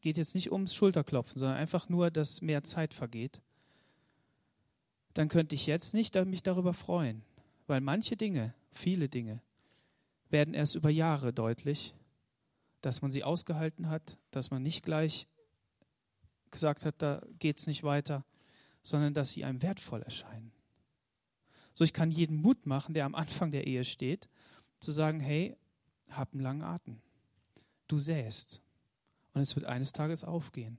[0.00, 3.40] geht jetzt nicht ums Schulterklopfen, sondern einfach nur, dass mehr Zeit vergeht,
[5.14, 7.24] dann könnte ich jetzt nicht mich darüber freuen.
[7.68, 9.42] Weil manche Dinge, viele Dinge,
[10.30, 11.94] werden erst über Jahre deutlich,
[12.80, 15.28] dass man sie ausgehalten hat, dass man nicht gleich
[16.50, 18.24] gesagt hat, da geht es nicht weiter,
[18.82, 20.50] sondern dass sie einem wertvoll erscheinen.
[21.74, 24.28] So, ich kann jeden Mut machen, der am Anfang der Ehe steht,
[24.80, 25.54] zu sagen, hey,
[26.08, 27.02] hab einen langen Atem.
[27.86, 28.62] Du säst.
[29.34, 30.78] Und es wird eines Tages aufgehen.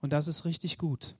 [0.00, 1.16] Und das ist richtig gut.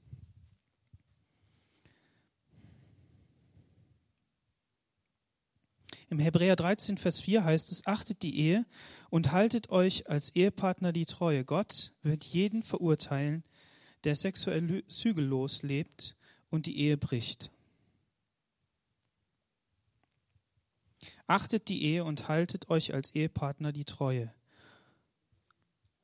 [6.10, 8.66] Im Hebräer 13, Vers 4 heißt es, achtet die Ehe
[9.10, 11.44] und haltet euch als Ehepartner die Treue.
[11.44, 13.42] Gott wird jeden verurteilen,
[14.04, 16.16] der sexuell zügellos lebt
[16.50, 17.50] und die Ehe bricht.
[21.26, 24.32] Achtet die Ehe und haltet euch als Ehepartner die Treue.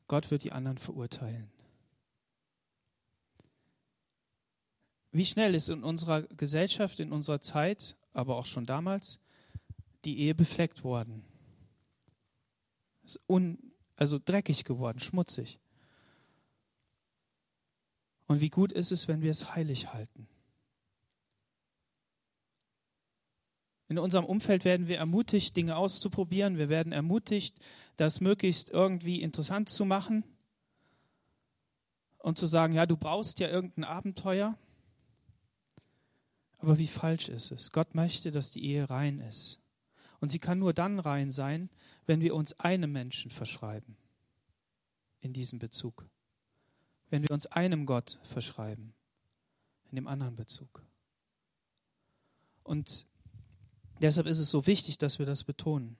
[0.09, 1.51] Gott wird die anderen verurteilen.
[5.13, 9.21] Wie schnell ist in unserer Gesellschaft, in unserer Zeit, aber auch schon damals,
[10.05, 11.25] die Ehe befleckt worden?
[13.05, 15.59] Ist un, also dreckig geworden, schmutzig.
[18.27, 20.29] Und wie gut ist es, wenn wir es heilig halten?
[23.89, 26.57] In unserem Umfeld werden wir ermutigt, Dinge auszuprobieren.
[26.57, 27.59] Wir werden ermutigt,
[27.97, 30.23] das möglichst irgendwie interessant zu machen
[32.19, 34.57] und zu sagen, ja, du brauchst ja irgendein Abenteuer.
[36.59, 37.73] Aber wie falsch ist es?
[37.73, 39.61] Gott möchte, dass die Ehe rein ist.
[40.21, 41.71] Und sie kann nur dann rein sein,
[42.07, 43.97] wenn wir uns einem Menschen verschreiben
[45.21, 46.09] in diesem Bezug.
[47.09, 48.93] Wenn wir uns einem Gott verschreiben
[49.91, 50.85] in dem anderen Bezug.
[52.63, 53.07] Und
[54.01, 55.97] Deshalb ist es so wichtig, dass wir das betonen.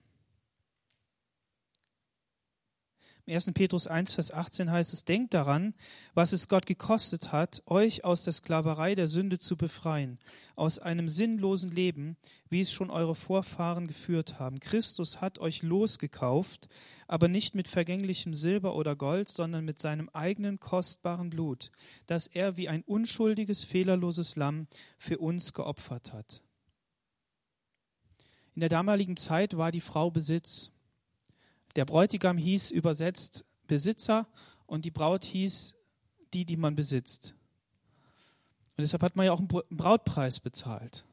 [3.25, 3.51] Im 1.
[3.53, 5.75] Petrus 1, Vers 18 heißt es, denkt daran,
[6.13, 10.17] was es Gott gekostet hat, euch aus der Sklaverei der Sünde zu befreien,
[10.55, 12.17] aus einem sinnlosen Leben,
[12.49, 14.59] wie es schon eure Vorfahren geführt haben.
[14.59, 16.67] Christus hat euch losgekauft,
[17.07, 21.71] aber nicht mit vergänglichem Silber oder Gold, sondern mit seinem eigenen kostbaren Blut,
[22.07, 26.41] das er wie ein unschuldiges, fehlerloses Lamm für uns geopfert hat.
[28.55, 30.71] In der damaligen Zeit war die Frau Besitz.
[31.75, 34.27] Der Bräutigam hieß übersetzt Besitzer
[34.65, 35.75] und die Braut hieß
[36.33, 37.35] die, die man besitzt.
[38.77, 41.05] Und deshalb hat man ja auch einen Brautpreis bezahlt.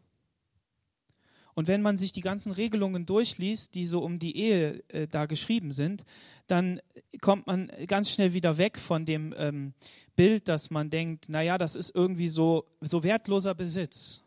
[1.55, 5.27] Und wenn man sich die ganzen Regelungen durchliest, die so um die Ehe äh, da
[5.27, 6.05] geschrieben sind,
[6.47, 6.81] dann
[7.21, 9.75] kommt man ganz schnell wieder weg von dem ähm,
[10.15, 14.23] Bild, dass man denkt, naja, das ist irgendwie so, so wertloser Besitz.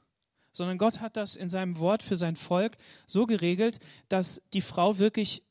[0.51, 2.75] Sondern Gott hat das in seinem Wort für sein Volk
[3.07, 5.41] so geregelt, dass die Frau wirklich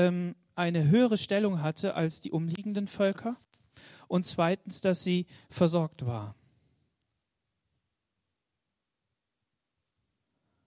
[0.00, 3.36] ähm, eine höhere Stellung hatte als die umliegenden Völker
[4.08, 6.34] und zweitens, dass sie versorgt war.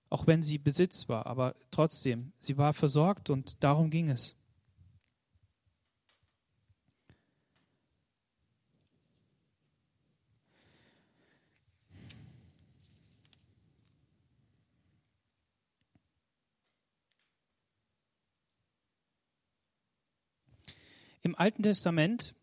[0.10, 4.36] Auch wenn sie Besitz war, aber trotzdem, sie war versorgt und darum ging es.
[21.24, 22.36] Im Alten Testament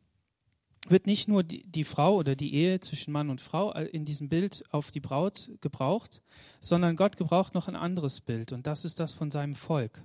[0.88, 4.30] wird nicht nur die, die, Frau oder die Ehe zwischen Mann und Frau in diesem
[4.30, 6.22] Bild auf die Braut gebraucht,
[6.60, 10.02] sondern Gott gebraucht noch ein anderes Bild und das ist das von seinem Volk.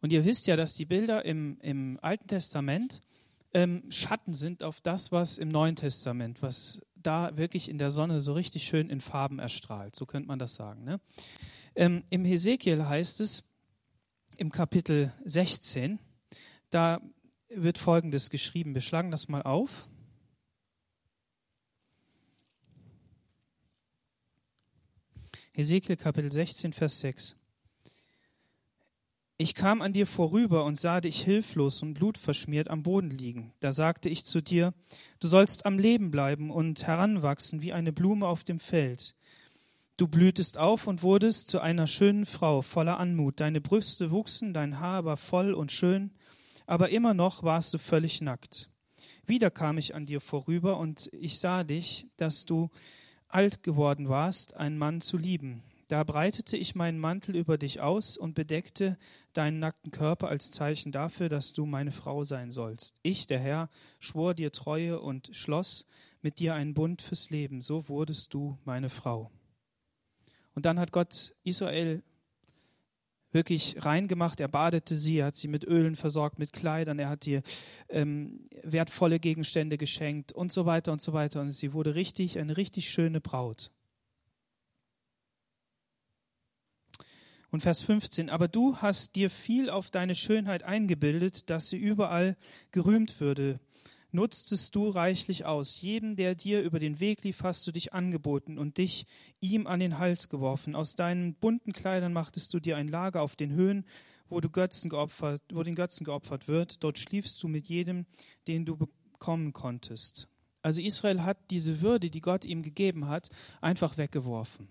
[0.00, 3.00] Und ihr wisst ja, dass die Bilder im, im Alten Testament
[3.54, 8.20] ähm, Schatten sind auf das, was im Neuen Testament, was da wirklich in der Sonne
[8.20, 9.94] so richtig schön in Farben erstrahlt.
[9.94, 10.82] So könnte man das sagen.
[10.82, 11.00] Ne?
[11.76, 13.44] Ähm, Im Hesekiel heißt es
[14.36, 16.00] im Kapitel 16,
[16.70, 17.00] da
[17.54, 18.74] wird Folgendes geschrieben.
[18.74, 19.88] Wir schlagen das mal auf.
[25.52, 27.36] Hesekiel Kapitel 16, Vers 6.
[29.36, 33.52] Ich kam an dir vorüber und sah dich hilflos und blutverschmiert am Boden liegen.
[33.60, 34.72] Da sagte ich zu dir,
[35.20, 39.14] du sollst am Leben bleiben und heranwachsen wie eine Blume auf dem Feld.
[39.96, 43.40] Du blühtest auf und wurdest zu einer schönen Frau voller Anmut.
[43.40, 46.12] Deine Brüste wuchsen, dein Haar war voll und schön
[46.66, 48.70] aber immer noch warst du völlig nackt.
[49.26, 52.70] Wieder kam ich an dir vorüber und ich sah dich, dass du
[53.28, 55.62] alt geworden warst, einen Mann zu lieben.
[55.88, 58.96] Da breitete ich meinen Mantel über dich aus und bedeckte
[59.34, 62.98] deinen nackten Körper als Zeichen dafür, dass du meine Frau sein sollst.
[63.02, 65.86] Ich, der Herr, schwor dir Treue und schloss
[66.22, 67.60] mit dir einen Bund fürs Leben.
[67.60, 69.30] So wurdest du meine Frau.
[70.54, 72.02] Und dann hat Gott Israel
[73.32, 74.40] wirklich reingemacht.
[74.40, 77.42] Er badete sie, er hat sie mit Ölen versorgt, mit Kleidern, er hat ihr
[77.88, 81.40] ähm, wertvolle Gegenstände geschenkt und so weiter und so weiter.
[81.40, 83.70] Und sie wurde richtig, eine richtig schöne Braut.
[87.50, 92.36] Und Vers 15, aber du hast dir viel auf deine Schönheit eingebildet, dass sie überall
[92.70, 93.60] gerühmt würde
[94.12, 95.80] nutztest du reichlich aus.
[95.80, 99.06] Jedem, der dir über den Weg lief, hast du dich angeboten und dich
[99.40, 100.74] ihm an den Hals geworfen.
[100.74, 103.84] Aus deinen bunten Kleidern machtest du dir ein Lager auf den Höhen,
[104.28, 106.82] wo, du Götzen geopfert, wo den Götzen geopfert wird.
[106.84, 108.06] Dort schliefst du mit jedem,
[108.46, 110.28] den du bekommen konntest.
[110.62, 114.68] Also Israel hat diese Würde, die Gott ihm gegeben hat, einfach weggeworfen.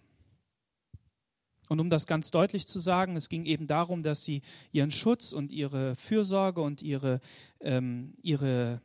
[1.72, 4.42] Und um das ganz deutlich zu sagen, es ging eben darum, dass sie
[4.74, 7.22] ihren Schutz und ihre Fürsorge und ihre,
[7.62, 8.82] ähm, ihre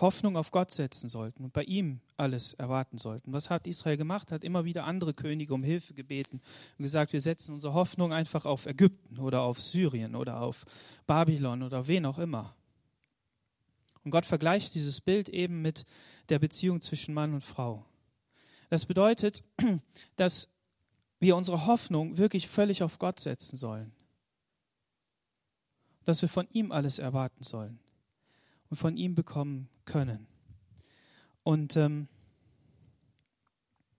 [0.00, 3.32] Hoffnung auf Gott setzen sollten und bei ihm alles erwarten sollten.
[3.32, 4.32] Was hat Israel gemacht?
[4.32, 6.40] Hat immer wieder andere Könige um Hilfe gebeten
[6.78, 10.64] und gesagt, wir setzen unsere Hoffnung einfach auf Ägypten oder auf Syrien oder auf
[11.06, 12.56] Babylon oder wen auch immer.
[14.02, 15.84] Und Gott vergleicht dieses Bild eben mit
[16.28, 17.84] der Beziehung zwischen Mann und Frau.
[18.70, 19.44] Das bedeutet,
[20.16, 20.48] dass
[21.20, 23.92] wir unsere Hoffnung wirklich völlig auf Gott setzen sollen.
[26.04, 27.78] Dass wir von ihm alles erwarten sollen
[28.68, 30.26] und von ihm bekommen können.
[31.42, 32.08] Und ähm,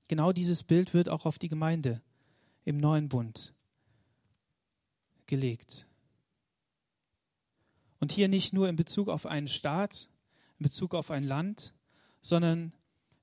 [0.07, 2.01] genau dieses Bild wird auch auf die Gemeinde
[2.63, 3.53] im neuen Bund
[5.27, 5.87] gelegt.
[7.99, 10.09] Und hier nicht nur in Bezug auf einen Staat,
[10.59, 11.73] in Bezug auf ein Land,
[12.21, 12.73] sondern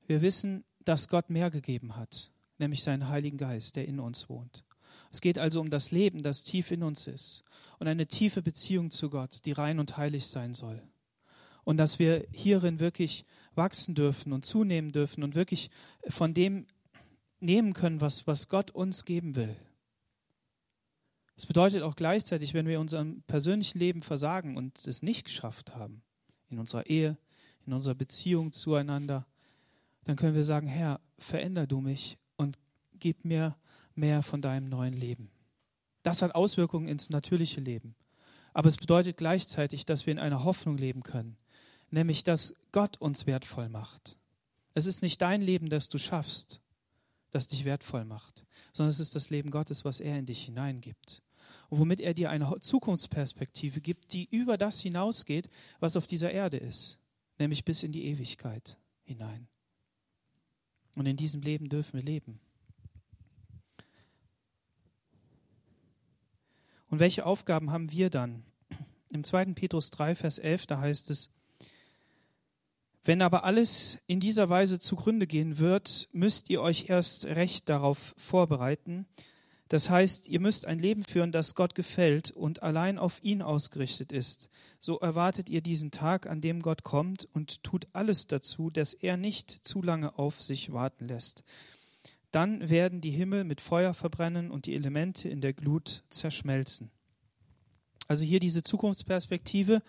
[0.07, 4.65] wir wissen, dass Gott mehr gegeben hat, nämlich seinen Heiligen Geist, der in uns wohnt.
[5.11, 7.45] Es geht also um das Leben, das tief in uns ist
[7.79, 10.83] und eine tiefe Beziehung zu Gott, die rein und heilig sein soll
[11.65, 15.71] und dass wir hierin wirklich wachsen dürfen und zunehmen dürfen und wirklich
[16.09, 16.67] von dem
[17.41, 19.57] nehmen können, was, was Gott uns geben will.
[21.37, 26.03] Es bedeutet auch gleichzeitig, wenn wir unserem persönlichen Leben versagen und es nicht geschafft haben,
[26.51, 27.17] in unserer Ehe,
[27.67, 29.27] in unserer Beziehung zueinander,
[30.05, 32.59] dann können wir sagen, Herr, veränder du mich und
[32.99, 33.57] gib mir
[33.95, 35.31] mehr von deinem neuen Leben.
[36.03, 37.95] Das hat Auswirkungen ins natürliche Leben.
[38.53, 41.37] Aber es bedeutet gleichzeitig, dass wir in einer Hoffnung leben können,
[41.93, 44.17] nämlich dass Gott uns wertvoll macht.
[44.75, 46.61] Es ist nicht dein Leben, das du schaffst,
[47.31, 51.23] das dich wertvoll macht, sondern es ist das Leben Gottes, was er in dich hineingibt.
[51.69, 55.49] Und womit er dir eine Zukunftsperspektive gibt, die über das hinausgeht,
[55.81, 56.99] was auf dieser Erde ist,
[57.39, 59.49] nämlich bis in die Ewigkeit hinein.
[60.95, 62.41] Und in diesem Leben dürfen wir leben.
[66.89, 68.45] Und welche Aufgaben haben wir dann?
[69.09, 69.47] Im 2.
[69.55, 71.31] Petrus 3, Vers 11, da heißt es,
[73.05, 78.15] wenn aber alles in dieser Weise zugrunde gehen wird, müsst ihr euch erst recht darauf
[78.17, 79.07] vorbereiten.
[79.69, 84.13] Das heißt, ihr müsst ein Leben führen, das Gott gefällt und allein auf ihn ausgerichtet
[84.13, 84.51] ist.
[84.79, 89.17] So erwartet ihr diesen Tag, an dem Gott kommt und tut alles dazu, dass er
[89.17, 91.43] nicht zu lange auf sich warten lässt.
[92.33, 96.91] Dann werden die Himmel mit Feuer verbrennen und die Elemente in der Glut zerschmelzen.
[98.09, 99.83] Also hier diese Zukunftsperspektive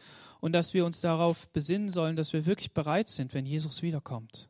[0.43, 4.49] und dass wir uns darauf besinnen sollen, dass wir wirklich bereit sind, wenn Jesus wiederkommt.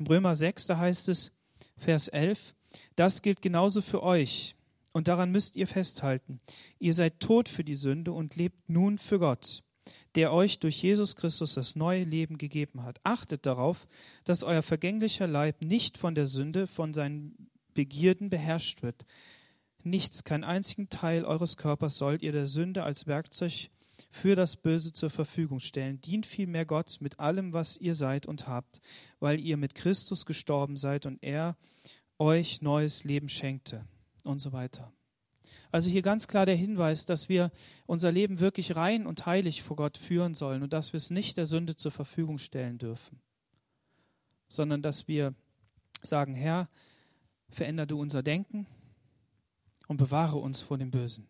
[0.00, 1.30] Im Römer 6, da heißt es,
[1.76, 2.56] Vers 11,
[2.96, 4.56] das gilt genauso für euch
[4.90, 6.38] und daran müsst ihr festhalten.
[6.80, 9.62] Ihr seid tot für die Sünde und lebt nun für Gott,
[10.16, 12.98] der euch durch Jesus Christus das neue Leben gegeben hat.
[13.04, 13.86] Achtet darauf,
[14.24, 19.06] dass euer vergänglicher Leib nicht von der Sünde, von seinen Begierden beherrscht wird,
[19.86, 23.70] nichts, keinen einzigen Teil eures Körpers sollt ihr der Sünde als Werkzeug
[24.10, 26.00] für das Böse zur Verfügung stellen.
[26.00, 28.80] Dient vielmehr Gott mit allem, was ihr seid und habt,
[29.20, 31.56] weil ihr mit Christus gestorben seid und er
[32.18, 33.86] euch neues Leben schenkte
[34.24, 34.92] und so weiter.
[35.70, 37.50] Also hier ganz klar der Hinweis, dass wir
[37.86, 41.36] unser Leben wirklich rein und heilig vor Gott führen sollen und dass wir es nicht
[41.36, 43.20] der Sünde zur Verfügung stellen dürfen,
[44.48, 45.34] sondern dass wir
[46.02, 46.68] sagen, Herr,
[47.48, 48.66] veränder du unser Denken,
[49.88, 51.26] und bewahre uns vor dem Bösen.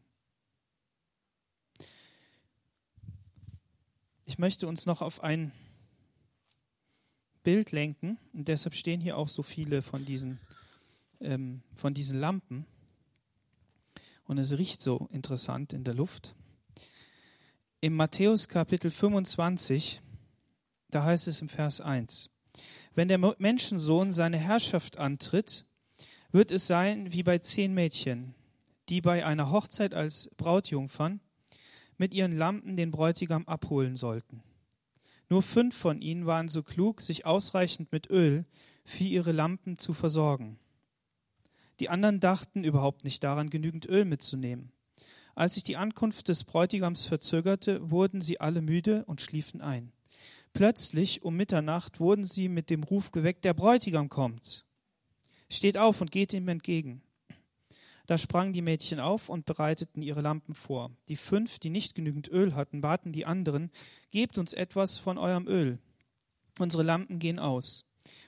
[4.27, 5.53] Ich möchte uns noch auf ein
[7.43, 10.40] Bild lenken und deshalb stehen hier auch so viele von diesen,
[11.21, 12.67] ähm, von diesen Lampen.
[14.25, 16.35] Und es riecht so interessant in der Luft.
[17.83, 20.01] Im Matthäus Kapitel 25,
[20.88, 22.31] da heißt es im Vers 1,
[22.95, 25.67] wenn der Menschensohn seine Herrschaft antritt,
[26.33, 28.35] wird es sein wie bei zehn Mädchen,
[28.88, 31.20] die bei einer Hochzeit als Brautjungfern
[31.97, 34.42] mit ihren Lampen den Bräutigam abholen sollten.
[35.29, 38.44] Nur fünf von ihnen waren so klug, sich ausreichend mit Öl
[38.85, 40.59] für ihre Lampen zu versorgen.
[41.81, 44.70] Die anderen dachten überhaupt nicht daran, genügend Öl mitzunehmen.
[45.35, 49.92] Als sich die Ankunft des Bräutigams verzögerte, wurden sie alle müde und schliefen ein.
[50.53, 54.64] Plötzlich um Mitternacht wurden sie mit dem Ruf geweckt, der Bräutigam kommt.
[55.51, 57.03] Steht auf und geht ihm entgegen.
[58.07, 60.90] Da sprangen die Mädchen auf und bereiteten ihre Lampen vor.
[61.09, 63.71] Die fünf, die nicht genügend Öl hatten, baten die anderen,
[64.11, 65.79] Gebt uns etwas von eurem Öl.
[66.59, 67.87] Unsere Lampen gehen aus.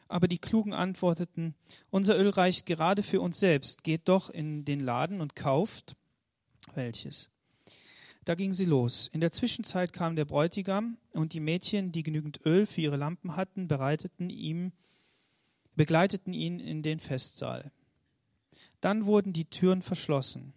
[0.09, 1.55] Aber die Klugen antworteten,
[1.91, 3.85] Unser Öl reicht gerade für uns selbst.
[3.85, 5.97] Geht doch in den Laden und kauft
[6.75, 7.31] welches.
[8.25, 9.09] Da ging sie los.
[9.12, 13.37] In der Zwischenzeit kam der Bräutigam und die Mädchen, die genügend Öl für ihre Lampen
[13.37, 14.73] hatten, bereiteten ihm,
[15.77, 17.71] begleiteten ihn in den Festsaal.
[18.81, 20.53] Dann wurden die Türen verschlossen.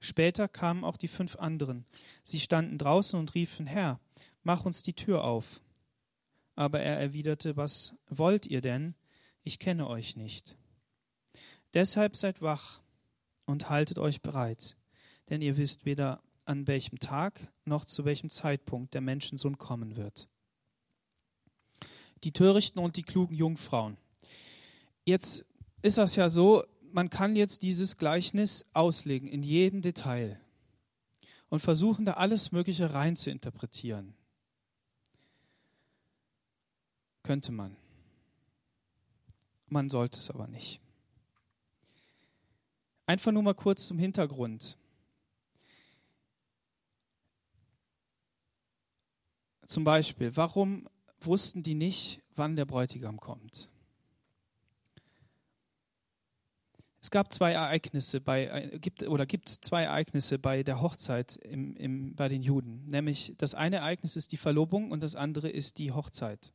[0.00, 1.86] Später kamen auch die fünf anderen.
[2.22, 4.00] Sie standen draußen und riefen, Herr,
[4.42, 5.62] mach uns die Tür auf.
[6.56, 8.94] Aber er erwiderte, was wollt ihr denn?
[9.44, 10.56] Ich kenne euch nicht.
[11.74, 12.82] Deshalb seid wach
[13.46, 14.76] und haltet euch bereit,
[15.30, 20.28] denn ihr wisst weder an welchem Tag noch zu welchem Zeitpunkt der Menschensohn kommen wird.
[22.24, 23.96] Die törichten und die klugen Jungfrauen.
[25.04, 25.44] Jetzt
[25.80, 30.40] ist das ja so, man kann jetzt dieses Gleichnis auslegen in jedem Detail
[31.48, 34.14] und versuchen, da alles Mögliche rein zu interpretieren.
[37.22, 37.76] Könnte man.
[39.66, 40.80] Man sollte es aber nicht.
[43.06, 44.76] Einfach nur mal kurz zum Hintergrund.
[49.66, 50.88] Zum Beispiel, warum
[51.20, 53.71] wussten die nicht, wann der Bräutigam kommt?
[57.02, 61.74] Es gab zwei Ereignisse bei, äh, gibt, oder gibt zwei Ereignisse bei der Hochzeit im,
[61.76, 62.86] im, bei den Juden.
[62.86, 66.52] Nämlich das eine Ereignis ist die Verlobung und das andere ist die Hochzeit.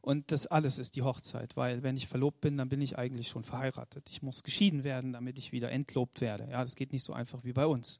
[0.00, 3.28] Und das alles ist die Hochzeit, weil wenn ich verlobt bin, dann bin ich eigentlich
[3.28, 4.08] schon verheiratet.
[4.10, 6.46] Ich muss geschieden werden, damit ich wieder entlobt werde.
[6.50, 7.98] Ja, das geht nicht so einfach wie bei uns.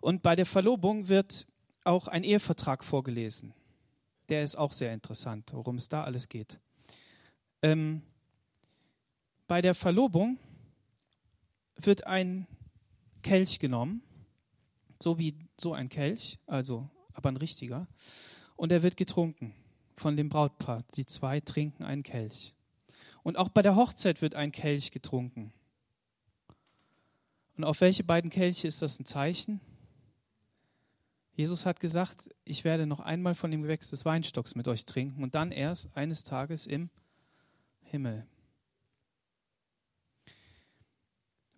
[0.00, 1.46] Und bei der Verlobung wird
[1.84, 3.52] auch ein Ehevertrag vorgelesen.
[4.30, 6.58] Der ist auch sehr interessant, worum es da alles geht.
[7.62, 8.02] Ähm,
[9.46, 10.38] bei der Verlobung
[11.78, 12.46] wird ein
[13.22, 14.02] Kelch genommen,
[15.02, 17.88] so wie so ein Kelch, also aber ein richtiger,
[18.56, 19.54] und er wird getrunken
[19.96, 20.84] von dem Brautpaar.
[20.94, 22.54] Die zwei trinken einen Kelch.
[23.22, 25.52] Und auch bei der Hochzeit wird ein Kelch getrunken.
[27.56, 29.60] Und auf welche beiden Kelche ist das ein Zeichen?
[31.32, 35.22] Jesus hat gesagt, ich werde noch einmal von dem Gewächs des Weinstocks mit euch trinken
[35.22, 36.90] und dann erst eines Tages im
[37.82, 38.26] Himmel.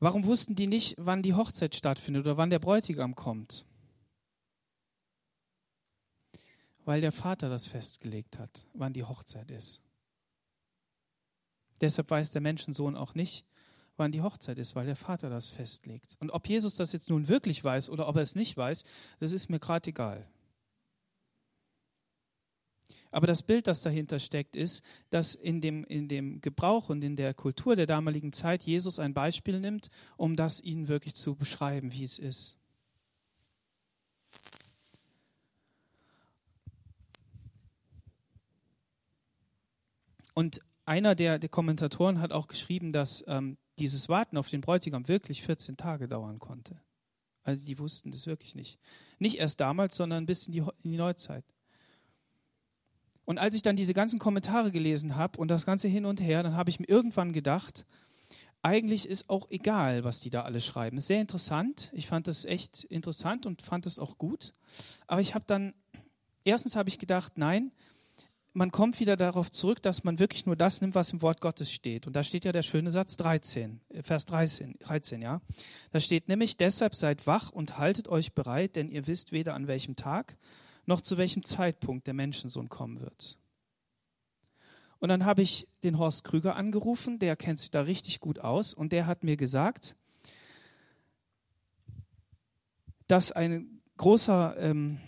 [0.00, 3.64] Warum wussten die nicht, wann die Hochzeit stattfindet oder wann der Bräutigam kommt?
[6.84, 9.80] weil der Vater das festgelegt hat, wann die Hochzeit ist.
[11.80, 13.44] Deshalb weiß der Menschensohn auch nicht,
[13.96, 16.16] wann die Hochzeit ist, weil der Vater das festlegt.
[16.18, 18.82] Und ob Jesus das jetzt nun wirklich weiß oder ob er es nicht weiß,
[19.20, 20.26] das ist mir gerade egal.
[23.10, 27.16] Aber das Bild, das dahinter steckt, ist, dass in dem, in dem Gebrauch und in
[27.16, 31.92] der Kultur der damaligen Zeit Jesus ein Beispiel nimmt, um das ihnen wirklich zu beschreiben,
[31.92, 32.56] wie es ist.
[40.34, 45.08] Und einer der, der Kommentatoren hat auch geschrieben, dass ähm, dieses Warten auf den Bräutigam
[45.08, 46.80] wirklich 14 Tage dauern konnte.
[47.42, 48.78] Also die wussten das wirklich nicht.
[49.18, 51.44] Nicht erst damals, sondern bis in die, in die Neuzeit.
[53.30, 56.42] Und als ich dann diese ganzen Kommentare gelesen habe und das Ganze hin und her,
[56.42, 57.86] dann habe ich mir irgendwann gedacht,
[58.60, 60.96] eigentlich ist auch egal, was die da alle schreiben.
[60.96, 61.92] Ist sehr interessant.
[61.94, 64.52] Ich fand das echt interessant und fand es auch gut.
[65.06, 65.74] Aber ich habe dann,
[66.42, 67.70] erstens habe ich gedacht, nein,
[68.52, 71.70] man kommt wieder darauf zurück, dass man wirklich nur das nimmt, was im Wort Gottes
[71.70, 72.08] steht.
[72.08, 75.40] Und da steht ja der schöne Satz 13, äh, Vers 13, 13, ja.
[75.92, 79.68] Da steht nämlich, deshalb seid wach und haltet euch bereit, denn ihr wisst weder an
[79.68, 80.36] welchem Tag
[80.86, 83.38] noch zu welchem Zeitpunkt der Menschensohn kommen wird.
[84.98, 88.74] Und dann habe ich den Horst Krüger angerufen, der kennt sich da richtig gut aus
[88.74, 89.96] und der hat mir gesagt,
[93.06, 95.00] dass ein großer ähm,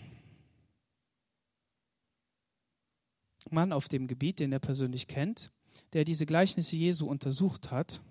[3.49, 5.51] Mann auf dem Gebiet, den er persönlich kennt,
[5.93, 8.01] der diese Gleichnisse Jesu untersucht hat,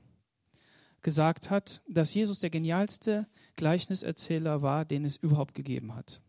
[1.03, 6.23] gesagt hat, dass Jesus der genialste Gleichniserzähler war, den es überhaupt gegeben hat.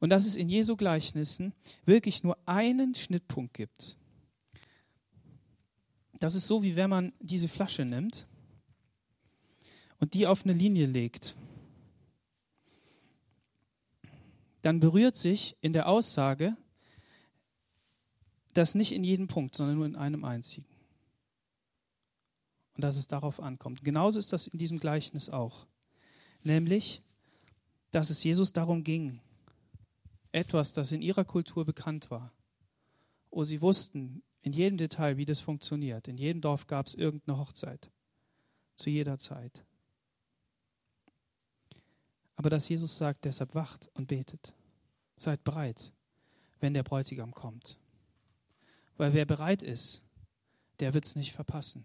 [0.00, 1.52] Und dass es in Jesu Gleichnissen
[1.84, 3.98] wirklich nur einen Schnittpunkt gibt.
[6.18, 8.26] Das ist so, wie wenn man diese Flasche nimmt
[10.00, 11.36] und die auf eine Linie legt.
[14.62, 16.56] Dann berührt sich in der Aussage
[18.52, 20.66] das nicht in jedem Punkt, sondern nur in einem einzigen.
[22.74, 23.84] Und dass es darauf ankommt.
[23.84, 25.66] Genauso ist das in diesem Gleichnis auch.
[26.42, 27.02] Nämlich,
[27.90, 29.20] dass es Jesus darum ging,
[30.32, 32.32] etwas, das in ihrer Kultur bekannt war,
[33.30, 36.08] wo sie wussten in jedem Detail, wie das funktioniert.
[36.08, 37.90] In jedem Dorf gab es irgendeine Hochzeit.
[38.76, 39.64] Zu jeder Zeit.
[42.36, 44.54] Aber dass Jesus sagt, deshalb wacht und betet.
[45.18, 45.92] Seid bereit,
[46.60, 47.78] wenn der Bräutigam kommt.
[48.96, 50.02] Weil wer bereit ist,
[50.78, 51.84] der wird es nicht verpassen.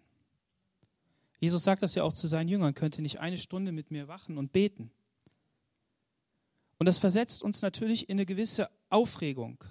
[1.39, 4.37] Jesus sagt das ja auch zu seinen Jüngern, könnte nicht eine Stunde mit mir wachen
[4.37, 4.91] und beten.
[6.77, 9.63] Und das versetzt uns natürlich in eine gewisse Aufregung.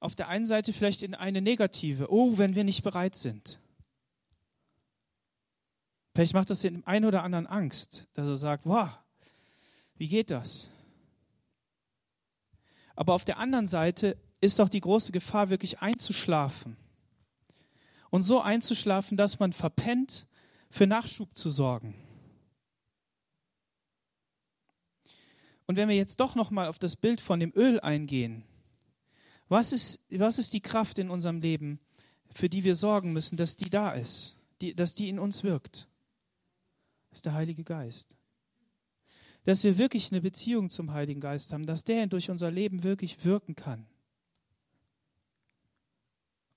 [0.00, 3.60] Auf der einen Seite vielleicht in eine negative, oh, wenn wir nicht bereit sind.
[6.14, 8.88] Vielleicht macht das dem einen oder anderen Angst, dass er sagt, wow,
[9.96, 10.70] wie geht das?
[12.94, 16.76] Aber auf der anderen Seite ist doch die große Gefahr, wirklich einzuschlafen.
[18.10, 20.28] Und so einzuschlafen, dass man verpennt,
[20.70, 21.94] für Nachschub zu sorgen.
[25.66, 28.44] Und wenn wir jetzt doch noch mal auf das Bild von dem Öl eingehen,
[29.48, 31.80] was ist, was ist die Kraft in unserem Leben,
[32.32, 35.88] für die wir sorgen müssen, dass die da ist, die, dass die in uns wirkt?
[37.10, 38.16] Das ist der Heilige Geist.
[39.44, 43.24] Dass wir wirklich eine Beziehung zum Heiligen Geist haben, dass der durch unser Leben wirklich
[43.24, 43.86] wirken kann.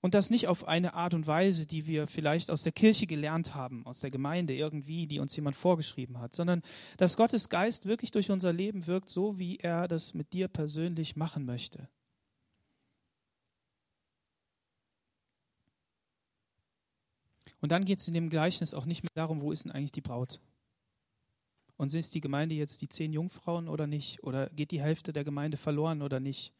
[0.00, 3.54] Und das nicht auf eine Art und Weise, die wir vielleicht aus der Kirche gelernt
[3.54, 6.62] haben, aus der Gemeinde irgendwie, die uns jemand vorgeschrieben hat, sondern
[6.98, 11.16] dass Gottes Geist wirklich durch unser Leben wirkt, so wie er das mit dir persönlich
[11.16, 11.88] machen möchte.
[17.60, 19.92] Und dann geht es in dem Gleichnis auch nicht mehr darum, wo ist denn eigentlich
[19.92, 20.40] die Braut?
[21.76, 24.22] Und sind die Gemeinde jetzt die zehn Jungfrauen oder nicht?
[24.22, 26.52] Oder geht die Hälfte der Gemeinde verloren oder nicht?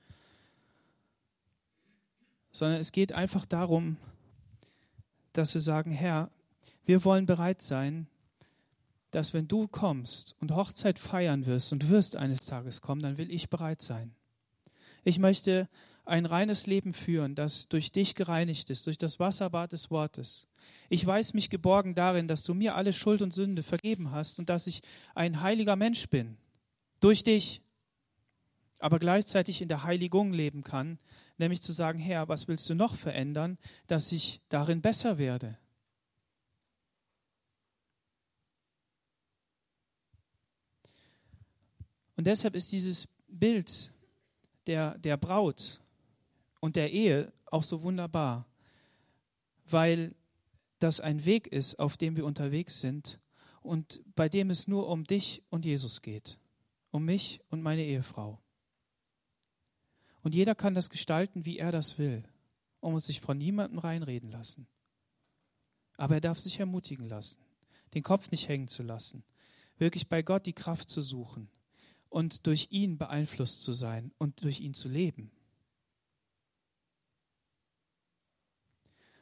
[2.59, 3.97] Sondern es geht einfach darum,
[5.33, 6.31] dass wir sagen, Herr,
[6.85, 8.09] wir wollen bereit sein,
[9.11, 13.33] dass wenn du kommst und Hochzeit feiern wirst und wirst eines Tages kommen, dann will
[13.33, 14.15] ich bereit sein.
[15.05, 15.69] Ich möchte
[16.05, 20.47] ein reines Leben führen, das durch dich gereinigt ist, durch das Wasserbad des Wortes.
[20.89, 24.49] Ich weiß mich geborgen darin, dass du mir alle Schuld und Sünde vergeben hast und
[24.49, 24.83] dass ich
[25.15, 26.37] ein heiliger Mensch bin.
[27.01, 27.63] Durch dich.
[28.81, 30.99] Aber gleichzeitig in der Heiligung leben kann,
[31.39, 35.57] nämlich zu sagen, Herr, was willst du noch verändern, dass ich darin besser werde?
[42.17, 43.93] Und deshalb ist dieses Bild
[44.67, 45.81] der, der Braut
[46.61, 48.45] und der Ehe auch so wunderbar,
[49.71, 50.15] weil
[50.81, 53.21] das ein Weg ist, auf dem wir unterwegs sind
[53.63, 56.39] und bei dem es nur um dich und Jesus geht,
[56.91, 58.41] um mich und meine Ehefrau.
[60.29, 62.23] Und jeder kann das gestalten, wie er das will,
[62.81, 64.69] und muss sich von niemandem reinreden lassen.
[65.97, 67.41] Aber er darf sich ermutigen lassen,
[67.95, 69.25] den Kopf nicht hängen zu lassen,
[69.79, 71.49] wirklich bei Gott die Kraft zu suchen
[72.11, 75.31] und durch ihn beeinflusst zu sein und durch ihn zu leben.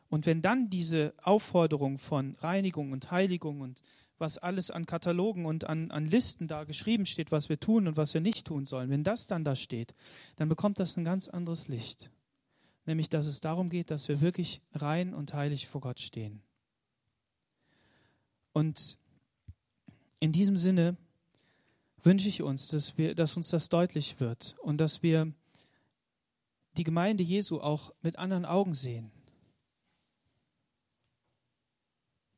[0.08, 3.80] Und wenn dann diese Aufforderung von Reinigung und Heiligung und
[4.18, 7.96] was alles an Katalogen und an, an Listen da geschrieben steht, was wir tun und
[7.96, 9.94] was wir nicht tun sollen, wenn das dann da steht,
[10.36, 12.10] dann bekommt das ein ganz anderes Licht.
[12.86, 16.40] Nämlich, dass es darum geht, dass wir wirklich rein und heilig vor Gott stehen.
[18.52, 18.96] Und
[20.20, 20.96] in diesem Sinne
[22.02, 25.32] wünsche ich uns, dass, wir, dass uns das deutlich wird und dass wir
[26.76, 29.10] die Gemeinde Jesu auch mit anderen Augen sehen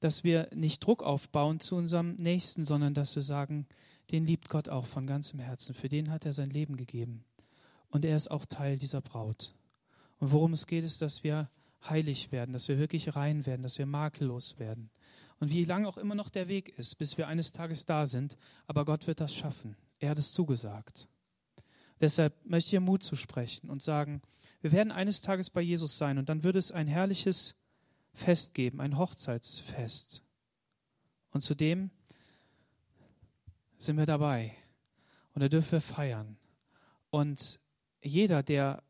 [0.00, 3.66] dass wir nicht Druck aufbauen zu unserem Nächsten, sondern dass wir sagen,
[4.10, 5.74] den liebt Gott auch von ganzem Herzen.
[5.74, 7.24] Für den hat er sein Leben gegeben.
[7.90, 9.54] Und er ist auch Teil dieser Braut.
[10.18, 11.50] Und worum es geht, ist, dass wir
[11.88, 14.90] heilig werden, dass wir wirklich rein werden, dass wir makellos werden.
[15.40, 18.36] Und wie lang auch immer noch der Weg ist, bis wir eines Tages da sind,
[18.66, 19.76] aber Gott wird das schaffen.
[20.00, 21.08] Er hat es zugesagt.
[22.00, 24.22] Deshalb möchte ich ihr Mut zusprechen und sagen,
[24.60, 27.54] wir werden eines Tages bei Jesus sein und dann wird es ein herrliches
[28.18, 30.22] Fest geben, ein Hochzeitsfest.
[31.30, 31.90] Und zudem
[33.78, 34.54] sind wir dabei
[35.34, 36.36] und da dürfen wir feiern.
[37.10, 37.60] Und
[38.02, 38.82] jeder, der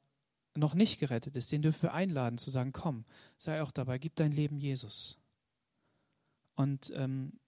[0.55, 3.05] noch nicht gerettet ist, den dürfen wir einladen zu sagen, komm,
[3.37, 5.19] sei auch dabei, gib dein Leben Jesus.
[6.57, 7.39] Und ähm,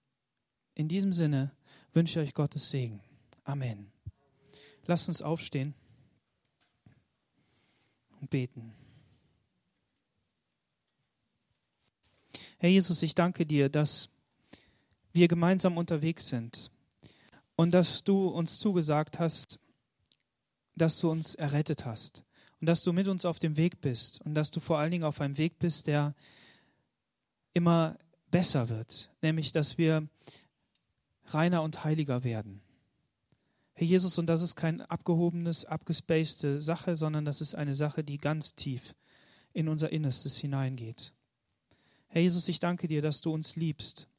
[0.75, 1.51] in diesem Sinne
[1.93, 3.01] wünsche ich euch Gottes Segen.
[3.43, 3.91] Amen.
[4.85, 5.73] Lasst uns aufstehen
[8.19, 8.73] und beten.
[12.61, 14.11] Herr Jesus, ich danke dir, dass
[15.13, 16.69] wir gemeinsam unterwegs sind
[17.55, 19.57] und dass du uns zugesagt hast,
[20.75, 22.23] dass du uns errettet hast
[22.59, 25.05] und dass du mit uns auf dem Weg bist und dass du vor allen Dingen
[25.05, 26.13] auf einem Weg bist, der
[27.55, 27.97] immer
[28.29, 30.07] besser wird, nämlich dass wir
[31.25, 32.61] reiner und heiliger werden.
[33.73, 38.19] Herr Jesus, und das ist kein abgehobenes, abgespacede Sache, sondern das ist eine Sache, die
[38.19, 38.93] ganz tief
[39.51, 41.11] in unser Innerstes hineingeht.
[42.13, 44.09] Herr Jesus, ich danke dir, dass du uns liebst,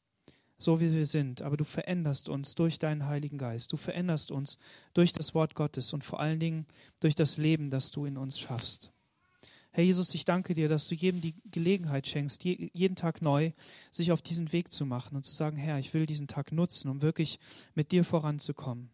[0.57, 3.71] so wie wir sind, aber du veränderst uns durch deinen Heiligen Geist.
[3.71, 4.57] Du veränderst uns
[4.95, 6.65] durch das Wort Gottes und vor allen Dingen
[6.99, 8.91] durch das Leben, das du in uns schaffst.
[9.69, 13.51] Herr Jesus, ich danke dir, dass du jedem die Gelegenheit schenkst, jeden Tag neu
[13.91, 16.89] sich auf diesen Weg zu machen und zu sagen, Herr, ich will diesen Tag nutzen,
[16.89, 17.39] um wirklich
[17.75, 18.89] mit dir voranzukommen.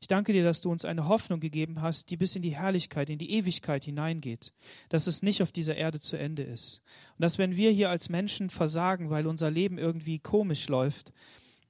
[0.00, 3.10] Ich danke dir, dass du uns eine Hoffnung gegeben hast, die bis in die Herrlichkeit,
[3.10, 4.52] in die Ewigkeit hineingeht,
[4.88, 6.82] dass es nicht auf dieser Erde zu Ende ist.
[7.16, 11.12] Und dass wenn wir hier als Menschen versagen, weil unser Leben irgendwie komisch läuft,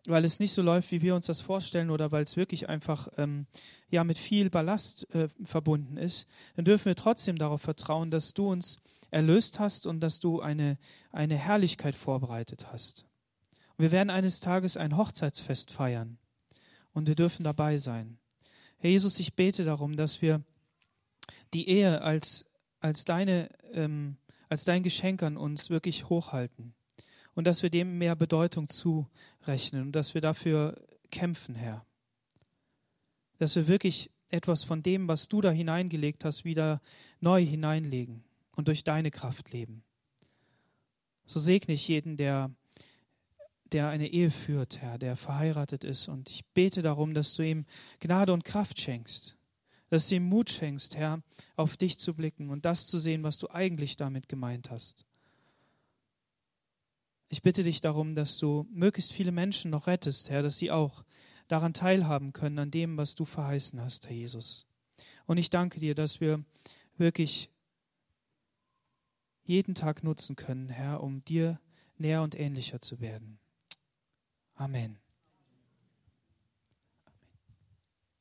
[0.06, 3.08] weil es nicht so läuft, wie wir uns das vorstellen oder weil es wirklich einfach
[3.18, 3.46] ähm,
[3.88, 8.50] ja mit viel Ballast äh, verbunden ist, dann dürfen wir trotzdem darauf vertrauen, dass du
[8.50, 10.78] uns erlöst hast und dass du eine,
[11.12, 13.06] eine Herrlichkeit vorbereitet hast.
[13.76, 16.18] Und wir werden eines Tages ein Hochzeitsfest feiern
[16.92, 18.18] und wir dürfen dabei sein.
[18.78, 20.42] Herr Jesus, ich bete darum, dass wir
[21.54, 22.44] die Ehe als,
[22.80, 24.16] als, deine, ähm,
[24.48, 26.74] als dein Geschenk an uns wirklich hochhalten
[27.34, 30.76] und dass wir dem mehr Bedeutung zurechnen und dass wir dafür
[31.10, 31.84] kämpfen, Herr.
[33.38, 36.80] Dass wir wirklich etwas von dem, was du da hineingelegt hast, wieder
[37.20, 38.24] neu hineinlegen
[38.56, 39.84] und durch deine Kraft leben.
[41.26, 42.50] So segne ich jeden, der
[43.72, 46.08] der eine Ehe führt, Herr, der verheiratet ist.
[46.08, 47.66] Und ich bete darum, dass du ihm
[48.00, 49.36] Gnade und Kraft schenkst,
[49.88, 51.22] dass du ihm Mut schenkst, Herr,
[51.56, 55.04] auf dich zu blicken und das zu sehen, was du eigentlich damit gemeint hast.
[57.28, 61.02] Ich bitte dich darum, dass du möglichst viele Menschen noch rettest, Herr, dass sie auch
[61.48, 64.66] daran teilhaben können, an dem, was du verheißen hast, Herr Jesus.
[65.26, 66.44] Und ich danke dir, dass wir
[66.98, 67.50] wirklich
[69.44, 71.58] jeden Tag nutzen können, Herr, um dir
[71.96, 73.38] näher und ähnlicher zu werden.
[74.62, 75.01] Amen.